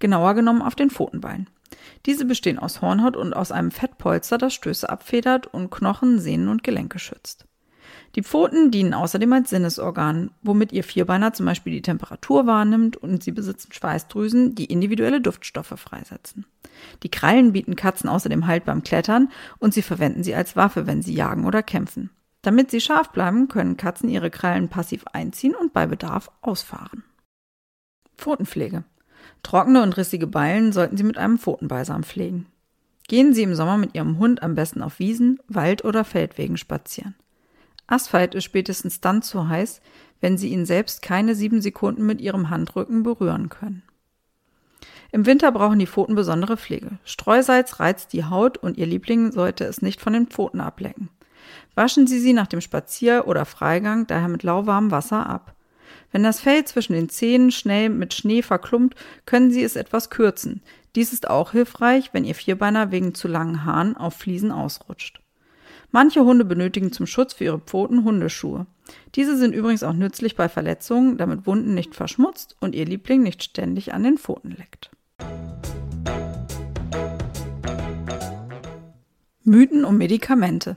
genauer 0.00 0.34
genommen 0.34 0.60
auf 0.60 0.74
den 0.74 0.90
Pfotenbeinen. 0.90 1.48
Diese 2.04 2.26
bestehen 2.26 2.58
aus 2.58 2.82
Hornhaut 2.82 3.16
und 3.16 3.32
aus 3.32 3.52
einem 3.52 3.70
Fettpolster, 3.70 4.36
das 4.36 4.52
Stöße 4.52 4.86
abfedert 4.86 5.46
und 5.46 5.70
Knochen, 5.70 6.18
Sehnen 6.18 6.48
und 6.48 6.62
Gelenke 6.62 6.98
schützt. 6.98 7.46
Die 8.16 8.22
Pfoten 8.22 8.70
dienen 8.70 8.92
außerdem 8.92 9.32
als 9.32 9.48
Sinnesorgan, 9.48 10.32
womit 10.42 10.72
ihr 10.72 10.84
Vierbeiner 10.84 11.32
zum 11.32 11.46
Beispiel 11.46 11.72
die 11.72 11.80
Temperatur 11.80 12.46
wahrnimmt 12.46 12.98
und 12.98 13.22
sie 13.22 13.32
besitzen 13.32 13.72
Schweißdrüsen, 13.72 14.54
die 14.54 14.66
individuelle 14.66 15.22
Duftstoffe 15.22 15.72
freisetzen. 15.76 16.44
Die 17.02 17.10
Krallen 17.10 17.54
bieten 17.54 17.76
Katzen 17.76 18.10
außerdem 18.10 18.46
Halt 18.46 18.66
beim 18.66 18.82
Klettern 18.82 19.30
und 19.58 19.72
sie 19.72 19.80
verwenden 19.80 20.22
sie 20.22 20.34
als 20.34 20.54
Waffe, 20.54 20.86
wenn 20.86 21.00
sie 21.00 21.14
jagen 21.14 21.46
oder 21.46 21.62
kämpfen. 21.62 22.10
Damit 22.42 22.70
sie 22.70 22.80
scharf 22.80 23.10
bleiben, 23.10 23.48
können 23.48 23.76
Katzen 23.76 24.08
ihre 24.08 24.30
Krallen 24.30 24.68
passiv 24.68 25.04
einziehen 25.12 25.54
und 25.54 25.72
bei 25.72 25.86
Bedarf 25.86 26.30
ausfahren. 26.40 27.04
Pfotenpflege. 28.16 28.84
Trockene 29.42 29.82
und 29.82 29.96
rissige 29.96 30.26
Beilen 30.26 30.72
sollten 30.72 30.96
Sie 30.96 31.04
mit 31.04 31.18
einem 31.18 31.38
Pfotenbalsam 31.38 32.02
pflegen. 32.02 32.46
Gehen 33.08 33.34
Sie 33.34 33.42
im 33.42 33.54
Sommer 33.54 33.76
mit 33.76 33.94
Ihrem 33.94 34.18
Hund 34.18 34.42
am 34.42 34.54
besten 34.54 34.82
auf 34.82 34.98
Wiesen, 34.98 35.40
Wald- 35.48 35.84
oder 35.84 36.04
Feldwegen 36.04 36.56
spazieren. 36.56 37.14
Asphalt 37.86 38.34
ist 38.34 38.44
spätestens 38.44 39.00
dann 39.00 39.20
zu 39.20 39.48
heiß, 39.48 39.80
wenn 40.20 40.38
Sie 40.38 40.48
ihn 40.48 40.64
selbst 40.64 41.02
keine 41.02 41.34
sieben 41.34 41.60
Sekunden 41.60 42.06
mit 42.06 42.20
Ihrem 42.20 42.50
Handrücken 42.50 43.02
berühren 43.02 43.48
können. 43.48 43.82
Im 45.12 45.26
Winter 45.26 45.50
brauchen 45.50 45.80
die 45.80 45.88
Pfoten 45.88 46.14
besondere 46.14 46.56
Pflege. 46.56 46.98
Streusalz 47.04 47.80
reizt 47.80 48.12
die 48.12 48.24
Haut 48.24 48.58
und 48.58 48.76
Ihr 48.78 48.86
Liebling 48.86 49.32
sollte 49.32 49.64
es 49.64 49.82
nicht 49.82 50.00
von 50.00 50.12
den 50.12 50.28
Pfoten 50.28 50.60
ablecken. 50.60 51.08
Waschen 51.74 52.06
Sie 52.06 52.20
sie 52.20 52.32
nach 52.32 52.46
dem 52.46 52.60
Spazier- 52.60 53.26
oder 53.26 53.44
Freigang 53.44 54.06
daher 54.06 54.28
mit 54.28 54.42
lauwarmem 54.42 54.90
Wasser 54.90 55.28
ab. 55.28 55.54
Wenn 56.12 56.22
das 56.22 56.40
Fell 56.40 56.64
zwischen 56.64 56.94
den 56.94 57.08
Zähnen 57.08 57.50
schnell 57.50 57.88
mit 57.88 58.14
Schnee 58.14 58.42
verklumpt, 58.42 58.96
können 59.26 59.50
Sie 59.50 59.62
es 59.62 59.76
etwas 59.76 60.10
kürzen. 60.10 60.62
Dies 60.96 61.12
ist 61.12 61.30
auch 61.30 61.52
hilfreich, 61.52 62.10
wenn 62.12 62.24
Ihr 62.24 62.34
Vierbeiner 62.34 62.90
wegen 62.90 63.14
zu 63.14 63.28
langen 63.28 63.64
Haaren 63.64 63.96
auf 63.96 64.14
Fliesen 64.14 64.50
ausrutscht. 64.50 65.20
Manche 65.92 66.24
Hunde 66.24 66.44
benötigen 66.44 66.92
zum 66.92 67.06
Schutz 67.06 67.34
für 67.34 67.44
ihre 67.44 67.58
Pfoten 67.58 68.04
Hundeschuhe. 68.04 68.66
Diese 69.16 69.36
sind 69.36 69.54
übrigens 69.54 69.82
auch 69.82 69.92
nützlich 69.92 70.36
bei 70.36 70.48
Verletzungen, 70.48 71.16
damit 71.16 71.46
Wunden 71.46 71.74
nicht 71.74 71.94
verschmutzt 71.94 72.56
und 72.60 72.74
Ihr 72.74 72.84
Liebling 72.84 73.22
nicht 73.22 73.42
ständig 73.42 73.92
an 73.92 74.04
den 74.04 74.18
Pfoten 74.18 74.50
leckt. 74.50 74.90
Mythen 79.42 79.84
um 79.84 79.98
Medikamente. 79.98 80.76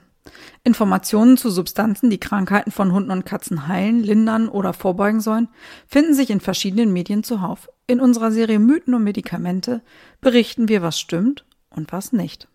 Informationen 0.66 1.36
zu 1.36 1.50
Substanzen, 1.50 2.08
die 2.08 2.18
Krankheiten 2.18 2.70
von 2.70 2.92
Hunden 2.92 3.10
und 3.10 3.26
Katzen 3.26 3.68
heilen, 3.68 4.02
lindern 4.02 4.48
oder 4.48 4.72
vorbeugen 4.72 5.20
sollen, 5.20 5.48
finden 5.86 6.14
sich 6.14 6.30
in 6.30 6.40
verschiedenen 6.40 6.90
Medien 6.90 7.22
zuhauf. 7.22 7.68
In 7.86 8.00
unserer 8.00 8.32
Serie 8.32 8.58
Mythen 8.58 8.94
um 8.94 9.04
Medikamente 9.04 9.82
berichten 10.22 10.68
wir, 10.68 10.80
was 10.80 10.98
stimmt 10.98 11.44
und 11.68 11.92
was 11.92 12.14
nicht. 12.14 12.48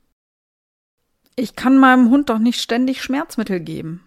Ich 1.36 1.56
kann 1.56 1.78
meinem 1.78 2.10
Hund 2.10 2.30
doch 2.32 2.40
nicht 2.40 2.60
ständig 2.60 3.04
Schmerzmittel 3.04 3.60
geben. 3.60 4.04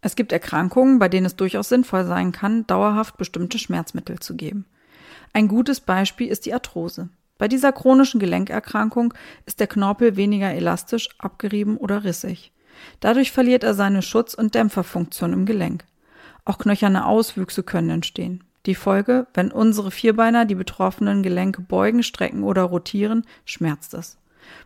Es 0.00 0.16
gibt 0.16 0.32
Erkrankungen, 0.32 0.98
bei 0.98 1.10
denen 1.10 1.26
es 1.26 1.36
durchaus 1.36 1.68
sinnvoll 1.68 2.06
sein 2.06 2.32
kann, 2.32 2.66
dauerhaft 2.66 3.18
bestimmte 3.18 3.58
Schmerzmittel 3.58 4.18
zu 4.18 4.34
geben. 4.34 4.64
Ein 5.34 5.48
gutes 5.48 5.80
Beispiel 5.80 6.28
ist 6.28 6.46
die 6.46 6.54
Arthrose. 6.54 7.10
Bei 7.36 7.48
dieser 7.48 7.72
chronischen 7.72 8.18
Gelenkerkrankung 8.18 9.12
ist 9.44 9.60
der 9.60 9.66
Knorpel 9.66 10.16
weniger 10.16 10.52
elastisch, 10.52 11.10
abgerieben 11.18 11.76
oder 11.76 12.04
rissig. 12.04 12.53
Dadurch 13.00 13.32
verliert 13.32 13.64
er 13.64 13.74
seine 13.74 14.02
Schutz- 14.02 14.34
und 14.34 14.54
Dämpferfunktion 14.54 15.32
im 15.32 15.46
Gelenk. 15.46 15.84
Auch 16.44 16.58
knöcherne 16.58 17.06
Auswüchse 17.06 17.62
können 17.62 17.90
entstehen. 17.90 18.44
Die 18.66 18.74
Folge, 18.74 19.26
wenn 19.34 19.52
unsere 19.52 19.90
Vierbeiner 19.90 20.44
die 20.46 20.54
betroffenen 20.54 21.22
Gelenke 21.22 21.60
beugen, 21.60 22.02
strecken 22.02 22.42
oder 22.44 22.62
rotieren, 22.62 23.24
schmerzt 23.44 23.94
es. 23.94 24.18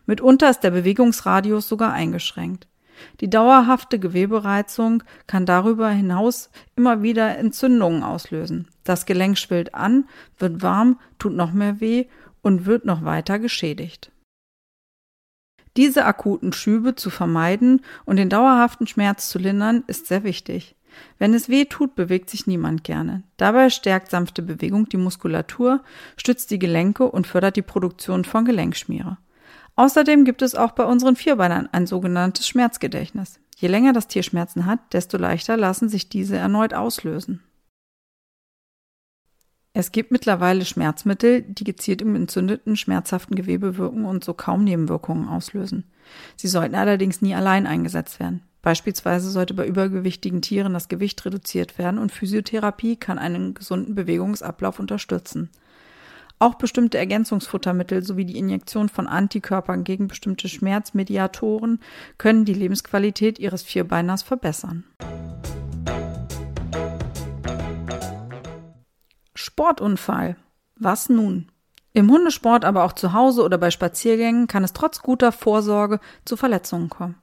Mitunter 0.05 0.49
ist 0.49 0.61
der 0.61 0.71
Bewegungsradius 0.71 1.67
sogar 1.67 1.93
eingeschränkt. 1.93 2.67
Die 3.21 3.29
dauerhafte 3.29 3.99
Gewebereizung 3.99 5.03
kann 5.27 5.45
darüber 5.45 5.89
hinaus 5.89 6.49
immer 6.75 7.01
wieder 7.01 7.37
Entzündungen 7.37 8.03
auslösen. 8.03 8.67
Das 8.83 9.05
Gelenk 9.05 9.37
schwillt 9.37 9.73
an, 9.73 10.05
wird 10.37 10.61
warm, 10.61 10.99
tut 11.17 11.33
noch 11.33 11.51
mehr 11.51 11.79
weh 11.79 12.07
und 12.41 12.65
wird 12.65 12.85
noch 12.85 13.03
weiter 13.05 13.39
geschädigt. 13.39 14.11
Diese 15.77 16.05
akuten 16.05 16.53
Schübe 16.53 16.95
zu 16.95 17.09
vermeiden 17.09 17.81
und 18.05 18.17
den 18.17 18.29
dauerhaften 18.29 18.87
Schmerz 18.87 19.29
zu 19.29 19.39
lindern, 19.39 19.83
ist 19.87 20.07
sehr 20.07 20.23
wichtig. 20.23 20.75
Wenn 21.17 21.33
es 21.33 21.49
weh 21.49 21.65
tut, 21.65 21.95
bewegt 21.95 22.29
sich 22.29 22.47
niemand 22.47 22.83
gerne. 22.83 23.23
Dabei 23.37 23.69
stärkt 23.69 24.09
sanfte 24.09 24.41
Bewegung 24.41 24.89
die 24.89 24.97
Muskulatur, 24.97 25.81
stützt 26.17 26.51
die 26.51 26.59
Gelenke 26.59 27.05
und 27.05 27.27
fördert 27.27 27.55
die 27.55 27.61
Produktion 27.61 28.25
von 28.25 28.45
Gelenkschmiere. 28.45 29.17
Außerdem 29.75 30.25
gibt 30.25 30.41
es 30.41 30.55
auch 30.55 30.71
bei 30.71 30.83
unseren 30.83 31.15
Vierbeinern 31.15 31.69
ein 31.71 31.87
sogenanntes 31.87 32.47
Schmerzgedächtnis. 32.47 33.39
Je 33.55 33.67
länger 33.67 33.93
das 33.93 34.07
Tier 34.07 34.23
Schmerzen 34.23 34.65
hat, 34.65 34.79
desto 34.93 35.17
leichter 35.17 35.57
lassen 35.57 35.89
sich 35.89 36.09
diese 36.09 36.37
erneut 36.37 36.73
auslösen. 36.73 37.41
Es 39.73 39.91
gibt 39.91 40.11
mittlerweile 40.11 40.65
Schmerzmittel, 40.65 41.43
die 41.43 41.63
gezielt 41.63 42.01
im 42.01 42.15
entzündeten, 42.15 42.75
schmerzhaften 42.75 43.35
Gewebe 43.35 43.77
wirken 43.77 44.05
und 44.05 44.23
so 44.23 44.33
kaum 44.33 44.63
Nebenwirkungen 44.63 45.27
auslösen. 45.27 45.85
Sie 46.35 46.47
sollten 46.47 46.75
allerdings 46.75 47.21
nie 47.21 47.35
allein 47.35 47.67
eingesetzt 47.67 48.19
werden. 48.19 48.41
Beispielsweise 48.61 49.29
sollte 49.29 49.53
bei 49.53 49.65
übergewichtigen 49.65 50.41
Tieren 50.41 50.73
das 50.73 50.89
Gewicht 50.89 51.23
reduziert 51.23 51.77
werden 51.77 51.99
und 51.99 52.11
Physiotherapie 52.11 52.97
kann 52.97 53.19
einen 53.19 53.53
gesunden 53.53 53.95
Bewegungsablauf 53.95 54.79
unterstützen. 54.79 55.49
Auch 56.39 56.55
bestimmte 56.55 56.97
Ergänzungsfuttermittel 56.97 58.03
sowie 58.03 58.25
die 58.25 58.37
Injektion 58.37 58.89
von 58.89 59.07
Antikörpern 59.07 59.83
gegen 59.83 60.07
bestimmte 60.07 60.47
Schmerzmediatoren 60.49 61.79
können 62.17 62.45
die 62.45 62.53
Lebensqualität 62.53 63.39
ihres 63.39 63.61
Vierbeiners 63.61 64.23
verbessern. 64.23 64.85
Sportunfall. 69.39 70.35
Was 70.75 71.07
nun? 71.07 71.49
Im 71.93 72.11
Hundesport, 72.11 72.65
aber 72.65 72.83
auch 72.83 72.91
zu 72.91 73.13
Hause 73.13 73.41
oder 73.43 73.57
bei 73.57 73.71
Spaziergängen 73.71 74.47
kann 74.47 74.65
es 74.65 74.73
trotz 74.73 75.01
guter 75.01 75.31
Vorsorge 75.31 76.01
zu 76.25 76.35
Verletzungen 76.35 76.89
kommen. 76.89 77.15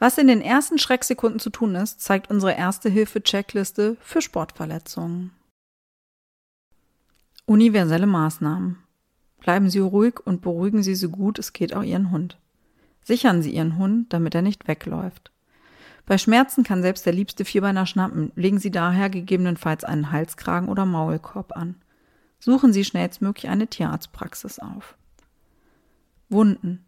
Was 0.00 0.18
in 0.18 0.26
den 0.26 0.40
ersten 0.40 0.78
Schrecksekunden 0.78 1.38
zu 1.38 1.50
tun 1.50 1.76
ist, 1.76 2.00
zeigt 2.00 2.28
unsere 2.28 2.54
Erste-Hilfe-Checkliste 2.54 3.96
für 4.00 4.20
Sportverletzungen. 4.20 5.30
Universelle 7.46 8.06
Maßnahmen. 8.06 8.78
Bleiben 9.38 9.70
Sie 9.70 9.78
ruhig 9.78 10.18
und 10.26 10.42
beruhigen 10.42 10.82
Sie 10.82 10.96
so 10.96 11.08
gut 11.08 11.38
es 11.38 11.52
geht 11.52 11.72
auch 11.72 11.84
Ihren 11.84 12.10
Hund. 12.10 12.36
Sichern 13.04 13.42
Sie 13.42 13.52
Ihren 13.52 13.78
Hund, 13.78 14.12
damit 14.12 14.34
er 14.34 14.42
nicht 14.42 14.66
wegläuft. 14.66 15.30
Bei 16.06 16.18
Schmerzen 16.18 16.64
kann 16.64 16.82
selbst 16.82 17.06
der 17.06 17.14
liebste 17.14 17.44
Vierbeiner 17.44 17.86
schnappen. 17.86 18.30
Legen 18.36 18.58
Sie 18.58 18.70
daher 18.70 19.08
gegebenenfalls 19.08 19.84
einen 19.84 20.12
Halskragen 20.12 20.68
oder 20.68 20.84
Maulkorb 20.84 21.56
an. 21.56 21.76
Suchen 22.38 22.72
Sie 22.72 22.84
schnellstmöglich 22.84 23.48
eine 23.48 23.66
Tierarztpraxis 23.66 24.58
auf. 24.58 24.96
Wunden. 26.28 26.84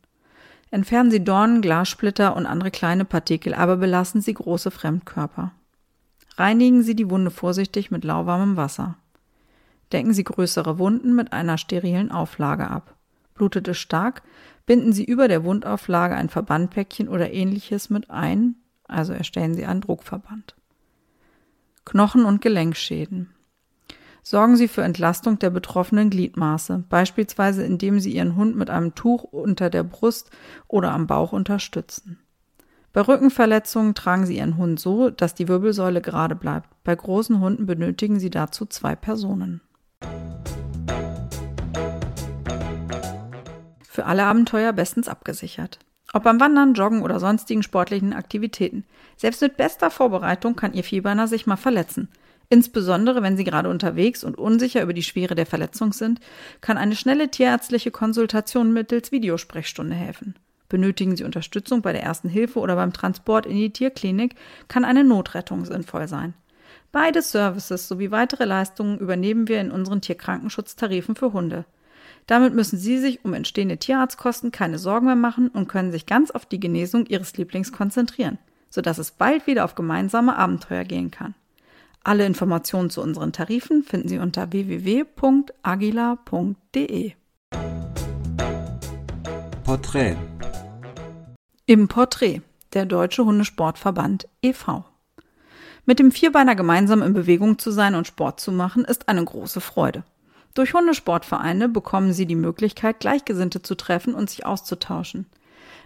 Entfernen 0.71 1.11
Sie 1.11 1.25
Dornen, 1.25 1.63
Glassplitter 1.63 2.37
und 2.37 2.45
andere 2.45 2.71
kleine 2.71 3.07
Partikel, 3.07 3.55
aber 3.55 3.77
belassen 3.77 4.21
Sie 4.21 4.35
große 4.35 4.71
Fremdkörper. 4.71 5.53
Reinigen 6.37 6.83
Sie 6.83 6.95
die 6.95 7.09
Wunde 7.09 7.31
vorsichtig 7.31 7.91
mit 7.91 8.05
lauwarmem 8.05 8.57
Wasser. 8.57 8.97
Decken 9.93 10.13
Sie 10.13 10.25
größere 10.25 10.79
Wunden 10.79 11.15
mit 11.15 11.33
einer 11.33 11.57
sterilen 11.57 12.11
Auflage 12.11 12.69
ab. 12.69 12.97
Blutet 13.35 13.69
es 13.69 13.79
stark, 13.79 14.23
binden 14.67 14.93
Sie 14.93 15.05
über 15.05 15.29
der 15.29 15.45
Wundauflage 15.45 16.17
ein 16.17 16.29
Verbandpäckchen 16.29 17.09
oder 17.09 17.33
ähnliches 17.33 17.89
mit 17.89 18.11
ein 18.11 18.57
also 18.89 19.13
erstellen 19.13 19.55
Sie 19.55 19.67
einen 19.67 19.81
Druckverband. 19.81 20.57
Knochen- 21.85 22.25
und 22.25 22.41
Gelenkschäden. 22.41 23.31
Sorgen 24.23 24.57
Sie 24.57 24.67
für 24.67 24.83
Entlastung 24.83 25.39
der 25.39 25.51
betroffenen 25.51 26.11
Gliedmaße, 26.11 26.83
beispielsweise 26.89 27.63
indem 27.63 28.01
Sie 28.01 28.11
Ihren 28.11 28.35
Hund 28.35 28.57
mit 28.57 28.71
einem 28.71 28.97
Tuch 28.97 29.23
unter 29.23 29.71
der 29.71 29.85
Brust 29.85 30.31
oder 30.67 30.91
am 30.91 31.07
Bauch 31.07 31.33
unterstützen. 31.33 32.19
Bei 32.93 33.03
Rückenverletzungen 33.03 33.95
tragen 33.95 34.27
Sie 34.27 34.39
Ihren 34.39 34.57
Hund 34.57 34.81
so, 34.81 35.11
dass 35.11 35.35
die 35.35 35.47
Wirbelsäule 35.47 36.01
gerade 36.01 36.35
bleibt. 36.35 36.71
Bei 36.83 36.97
großen 36.97 37.39
Hunden 37.39 37.67
benötigen 37.67 38.19
Sie 38.19 38.31
dazu 38.31 38.67
zwei 38.67 38.97
Personen. 38.97 39.61
Für 43.89 44.07
alle 44.07 44.25
Abenteuer 44.25 44.73
bestens 44.73 45.09
abgesichert. 45.09 45.79
Ob 46.13 46.23
beim 46.23 46.41
Wandern, 46.41 46.75
Joggen 46.75 47.03
oder 47.03 47.21
sonstigen 47.21 47.63
sportlichen 47.63 48.13
Aktivitäten. 48.13 48.85
Selbst 49.17 49.43
mit 49.43 49.57
bester 49.57 49.91
Vorbereitung 49.91 50.57
kann 50.57 50.73
Ihr 50.73 50.85
Vierbeiner 50.85 51.29
sich 51.29 51.47
mal 51.47 51.57
verletzen. 51.57 52.09
Insbesondere 52.49 53.23
wenn 53.23 53.37
Sie 53.37 53.45
gerade 53.45 53.69
unterwegs 53.69 54.23
und 54.23 54.39
unsicher 54.39 54.83
über 54.83 54.93
die 54.93 55.03
Schwere 55.03 55.35
der 55.35 55.47
Verletzung 55.47 55.93
sind, 55.93 56.21
kann 56.61 56.79
eine 56.79 56.95
schnelle 56.95 57.31
tierärztliche 57.31 57.91
Konsultation 57.91 58.73
mittels 58.73 59.11
Videosprechstunde 59.11 59.97
helfen. 59.97 60.37
Benötigen 60.69 61.17
Sie 61.17 61.25
Unterstützung 61.25 61.83
bei 61.83 61.93
der 61.93 62.03
ersten 62.03 62.29
Hilfe 62.29 62.61
oder 62.61 62.77
beim 62.77 62.93
Transport 62.93 63.47
in 63.47 63.57
die 63.57 63.71
Tierklinik, 63.71 64.35
kann 64.69 64.85
eine 64.85 65.05
Notrettung 65.05 65.65
sinnvoll 65.65 66.09
sein. 66.09 66.35
Beide 66.93 67.23
Services 67.23 67.89
sowie 67.89 68.11
weitere 68.11 68.45
Leistungen 68.45 68.99
übernehmen 68.99 69.49
wir 69.49 69.61
in 69.61 69.71
unseren 69.71 70.01
Tierkrankenschutztarifen 70.01 71.15
für 71.15 71.33
Hunde. 71.33 71.65
Damit 72.27 72.55
müssen 72.55 72.77
Sie 72.77 72.99
sich 72.99 73.25
um 73.25 73.35
entstehende 73.35 73.79
Tierarztkosten 73.79 74.51
keine 74.51 74.79
Sorgen 74.79 75.07
mehr 75.07 75.15
machen 75.15 75.49
und 75.49 75.69
können 75.69 75.93
sich 75.93 76.07
ganz 76.07 76.33
auf 76.33 76.45
die 76.45 76.59
Genesung 76.59 77.07
Ihres 77.07 77.37
Lieblings 77.37 77.73
konzentrieren, 77.73 78.39
sodass 78.69 78.99
es 78.99 79.13
bald 79.13 79.47
wieder 79.47 79.65
auf 79.65 79.77
gemeinsame 79.77 80.37
Abenteuer 80.37 80.85
gehen 80.85 81.13
kann. 81.13 81.35
Alle 82.03 82.27
Informationen 82.27 82.91
zu 82.91 83.01
unseren 83.01 83.33
Tarifen 83.33 83.83
finden 83.85 84.09
Sie 84.09 84.19
unter 84.19 84.53
www.agila.de. 84.53 85.13
Porträt 89.65 90.17
Im 91.67 91.89
Porträt 91.89 92.43
der 92.75 92.87
Deutsche 92.87 93.25
Hundesportverband 93.25 94.29
e.V. 94.43 94.85
Mit 95.85 96.01
dem 96.01 96.11
Vierbeiner 96.11 96.57
gemeinsam 96.57 97.03
in 97.03 97.15
Bewegung 97.15 97.59
zu 97.59 97.71
sein 97.71 97.95
und 97.95 98.09
Sport 98.09 98.41
zu 98.41 98.51
machen, 98.51 98.85
ist 98.85 99.09
eine 99.09 99.25
große 99.25 99.61
Freude. 99.61 100.03
Durch 100.57 100.73
Hundesportvereine 100.73 101.69
bekommen 101.69 102.15
sie 102.15 102.25
die 102.25 102.35
Möglichkeit, 102.35 103.01
Gleichgesinnte 103.01 103.61
zu 103.61 103.75
treffen 103.75 104.15
und 104.15 104.31
sich 104.31 104.47
auszutauschen. 104.47 105.27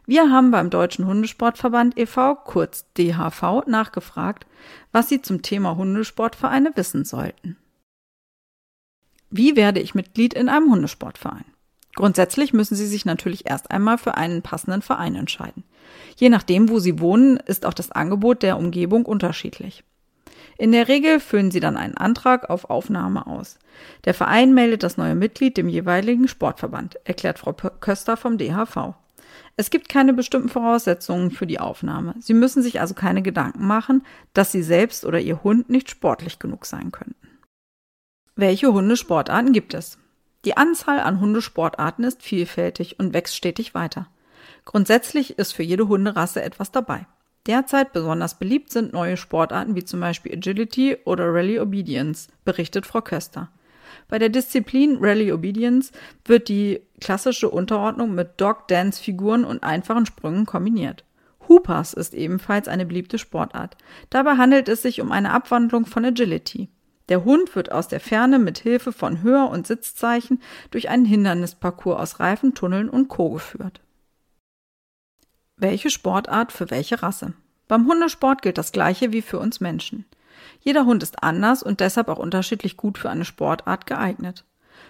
Wir 0.07 0.31
haben 0.31 0.53
beim 0.53 0.71
Deutschen 0.71 1.09
Hundesportverband 1.09 1.99
e.V., 1.99 2.37
kurz 2.37 2.87
DHV, 2.97 3.67
nachgefragt, 3.67 4.47
was 4.93 5.09
Sie 5.09 5.23
zum 5.23 5.43
Thema 5.43 5.75
Hundesportvereine 5.75 6.71
wissen 6.77 7.05
sollten. 7.05 7.57
Wie 9.29 9.57
werde 9.57 9.81
ich 9.81 9.97
Mitglied 9.97 10.35
in 10.35 10.49
einem 10.49 10.71
Hundesportverein? 10.71 11.45
Grundsätzlich 11.97 12.53
müssen 12.53 12.77
Sie 12.77 12.87
sich 12.87 13.05
natürlich 13.05 13.51
erst 13.51 13.73
einmal 13.73 13.99
für 13.99 14.17
einen 14.17 14.41
passenden 14.41 14.83
Verein 14.83 15.17
entscheiden. 15.17 15.65
Je 16.15 16.29
nachdem, 16.29 16.69
wo 16.69 16.79
Sie 16.79 17.01
wohnen, 17.01 17.39
ist 17.39 17.67
auch 17.67 17.75
das 17.75 17.91
Angebot 17.91 18.45
der 18.45 18.57
Umgebung 18.57 19.05
unterschiedlich. 19.05 19.83
In 20.59 20.73
der 20.73 20.89
Regel 20.89 21.21
füllen 21.21 21.51
Sie 21.51 21.61
dann 21.61 21.77
einen 21.77 21.97
Antrag 21.97 22.51
auf 22.51 22.69
Aufnahme 22.69 23.27
aus. 23.27 23.59
Der 24.05 24.15
Verein 24.15 24.55
meldet 24.55 24.83
das 24.83 24.97
neue 24.97 25.15
Mitglied 25.15 25.57
dem 25.57 25.69
jeweiligen 25.69 26.29
Sportverband, 26.29 26.99
erklärt 27.05 27.39
Frau 27.39 27.53
Köster 27.53 28.17
vom 28.17 28.39
DHV. 28.39 28.95
Es 29.57 29.71
gibt 29.71 29.89
keine 29.89 30.13
bestimmten 30.13 30.49
Voraussetzungen 30.49 31.31
für 31.31 31.47
die 31.47 31.61
Aufnahme. 31.61 32.15
Sie 32.19 32.35
müssen 32.35 32.63
sich 32.63 32.81
also 32.81 32.95
keine 32.95 33.23
Gedanken 33.23 33.67
machen, 33.67 34.05
dass 34.33 34.53
Sie 34.53 34.63
selbst 34.63 35.05
oder 35.05 35.21
Ihr 35.21 35.43
Hund 35.43 35.71
nicht 35.71 35.91
sportlich 35.91 36.39
genug 36.39 36.67
sein 36.67 36.93
könnten. 36.93 37.17
Welche 38.37 38.73
Hundesportarten 38.73 39.53
gibt 39.53 39.75
es? 39.75 39.99
Die 40.45 40.57
Anzahl 40.57 41.01
an 41.01 41.21
Hundesportarten 41.21 42.05
ist 42.05 42.23
vielfältig 42.23 42.99
und 42.99 43.13
wächst 43.13 43.37
stetig 43.37 43.75
weiter. 43.75 44.07
Grundsätzlich 44.65 45.39
ist 45.39 45.53
für 45.53 45.63
jede 45.63 45.89
Hunderasse 45.89 46.43
etwas 46.43 46.71
dabei. 46.71 47.07
Derzeit 47.47 47.93
besonders 47.93 48.39
beliebt 48.39 48.71
sind 48.71 48.93
neue 48.93 49.17
Sportarten 49.17 49.75
wie 49.75 49.85
zum 49.85 50.01
Beispiel 50.01 50.35
Agility 50.35 50.99
oder 51.05 51.33
Rally 51.33 51.59
Obedience, 51.59 52.29
berichtet 52.45 52.87
Frau 52.87 53.01
Köster. 53.01 53.51
Bei 54.09 54.19
der 54.19 54.29
Disziplin 54.29 54.99
Rally 55.01 55.33
Obedience 55.33 55.93
wird 56.25 56.49
die 56.49 56.81
klassische 57.01 57.49
Unterordnung 57.49 58.15
mit 58.15 58.41
Dog-Dance-Figuren 58.41 59.45
und 59.45 59.63
einfachen 59.63 60.07
Sprüngen 60.07 60.47
kombiniert. 60.47 61.05
Hoopers 61.49 61.95
ist 61.95 62.15
ebenfalls 62.15 62.69
eine 62.69 62.87
beliebte 62.87 63.19
Sportart. 63.19 63.77
Dabei 64.11 64.37
handelt 64.37 64.69
es 64.69 64.83
sich 64.83 65.01
um 65.01 65.11
eine 65.11 65.33
Abwandlung 65.33 65.87
von 65.87 66.05
Agility. 66.05 66.69
Der 67.09 67.25
Hund 67.25 67.57
wird 67.57 67.73
aus 67.73 67.89
der 67.89 67.99
Ferne 67.99 68.39
mit 68.39 68.59
Hilfe 68.59 68.93
von 68.93 69.23
Hör- 69.23 69.51
und 69.51 69.67
Sitzzeichen 69.67 70.41
durch 70.71 70.89
einen 70.89 71.05
Hindernisparcours 71.05 71.99
aus 71.99 72.21
Reifen, 72.21 72.55
Tunneln 72.55 72.89
und 72.89 73.09
Co. 73.09 73.31
geführt. 73.31 73.81
Welche 75.63 75.91
Sportart 75.91 76.53
für 76.53 76.71
welche 76.71 77.03
Rasse? 77.03 77.35
Beim 77.69 77.87
Hundesport 77.87 78.41
gilt 78.41 78.57
das 78.57 78.73
Gleiche 78.73 79.13
wie 79.13 79.21
für 79.21 79.39
uns 79.39 79.61
Menschen. 79.61 80.07
Jeder 80.63 80.87
Hund 80.87 81.03
ist 81.03 81.23
anders 81.23 81.63
und 81.63 81.81
deshalb 81.81 82.09
auch 82.09 82.19
unterschiedlich 82.19 82.79
gut 82.79 82.97
für 82.97 83.11
eine 83.11 83.27
Sportart 83.27 83.87
geeignet. 83.87 84.47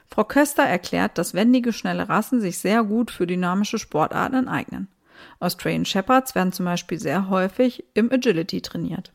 Frau 0.06 0.22
Köster 0.22 0.62
erklärt, 0.62 1.18
dass 1.18 1.34
wendige, 1.34 1.72
schnelle 1.72 2.08
Rassen 2.08 2.40
sich 2.40 2.58
sehr 2.58 2.84
gut 2.84 3.10
für 3.10 3.26
dynamische 3.26 3.80
Sportarten 3.80 4.46
eignen. 4.46 4.86
Australian 5.40 5.86
Shepherds 5.86 6.36
werden 6.36 6.52
zum 6.52 6.66
Beispiel 6.66 7.00
sehr 7.00 7.28
häufig 7.28 7.82
im 7.94 8.12
Agility 8.12 8.62
trainiert. 8.62 9.12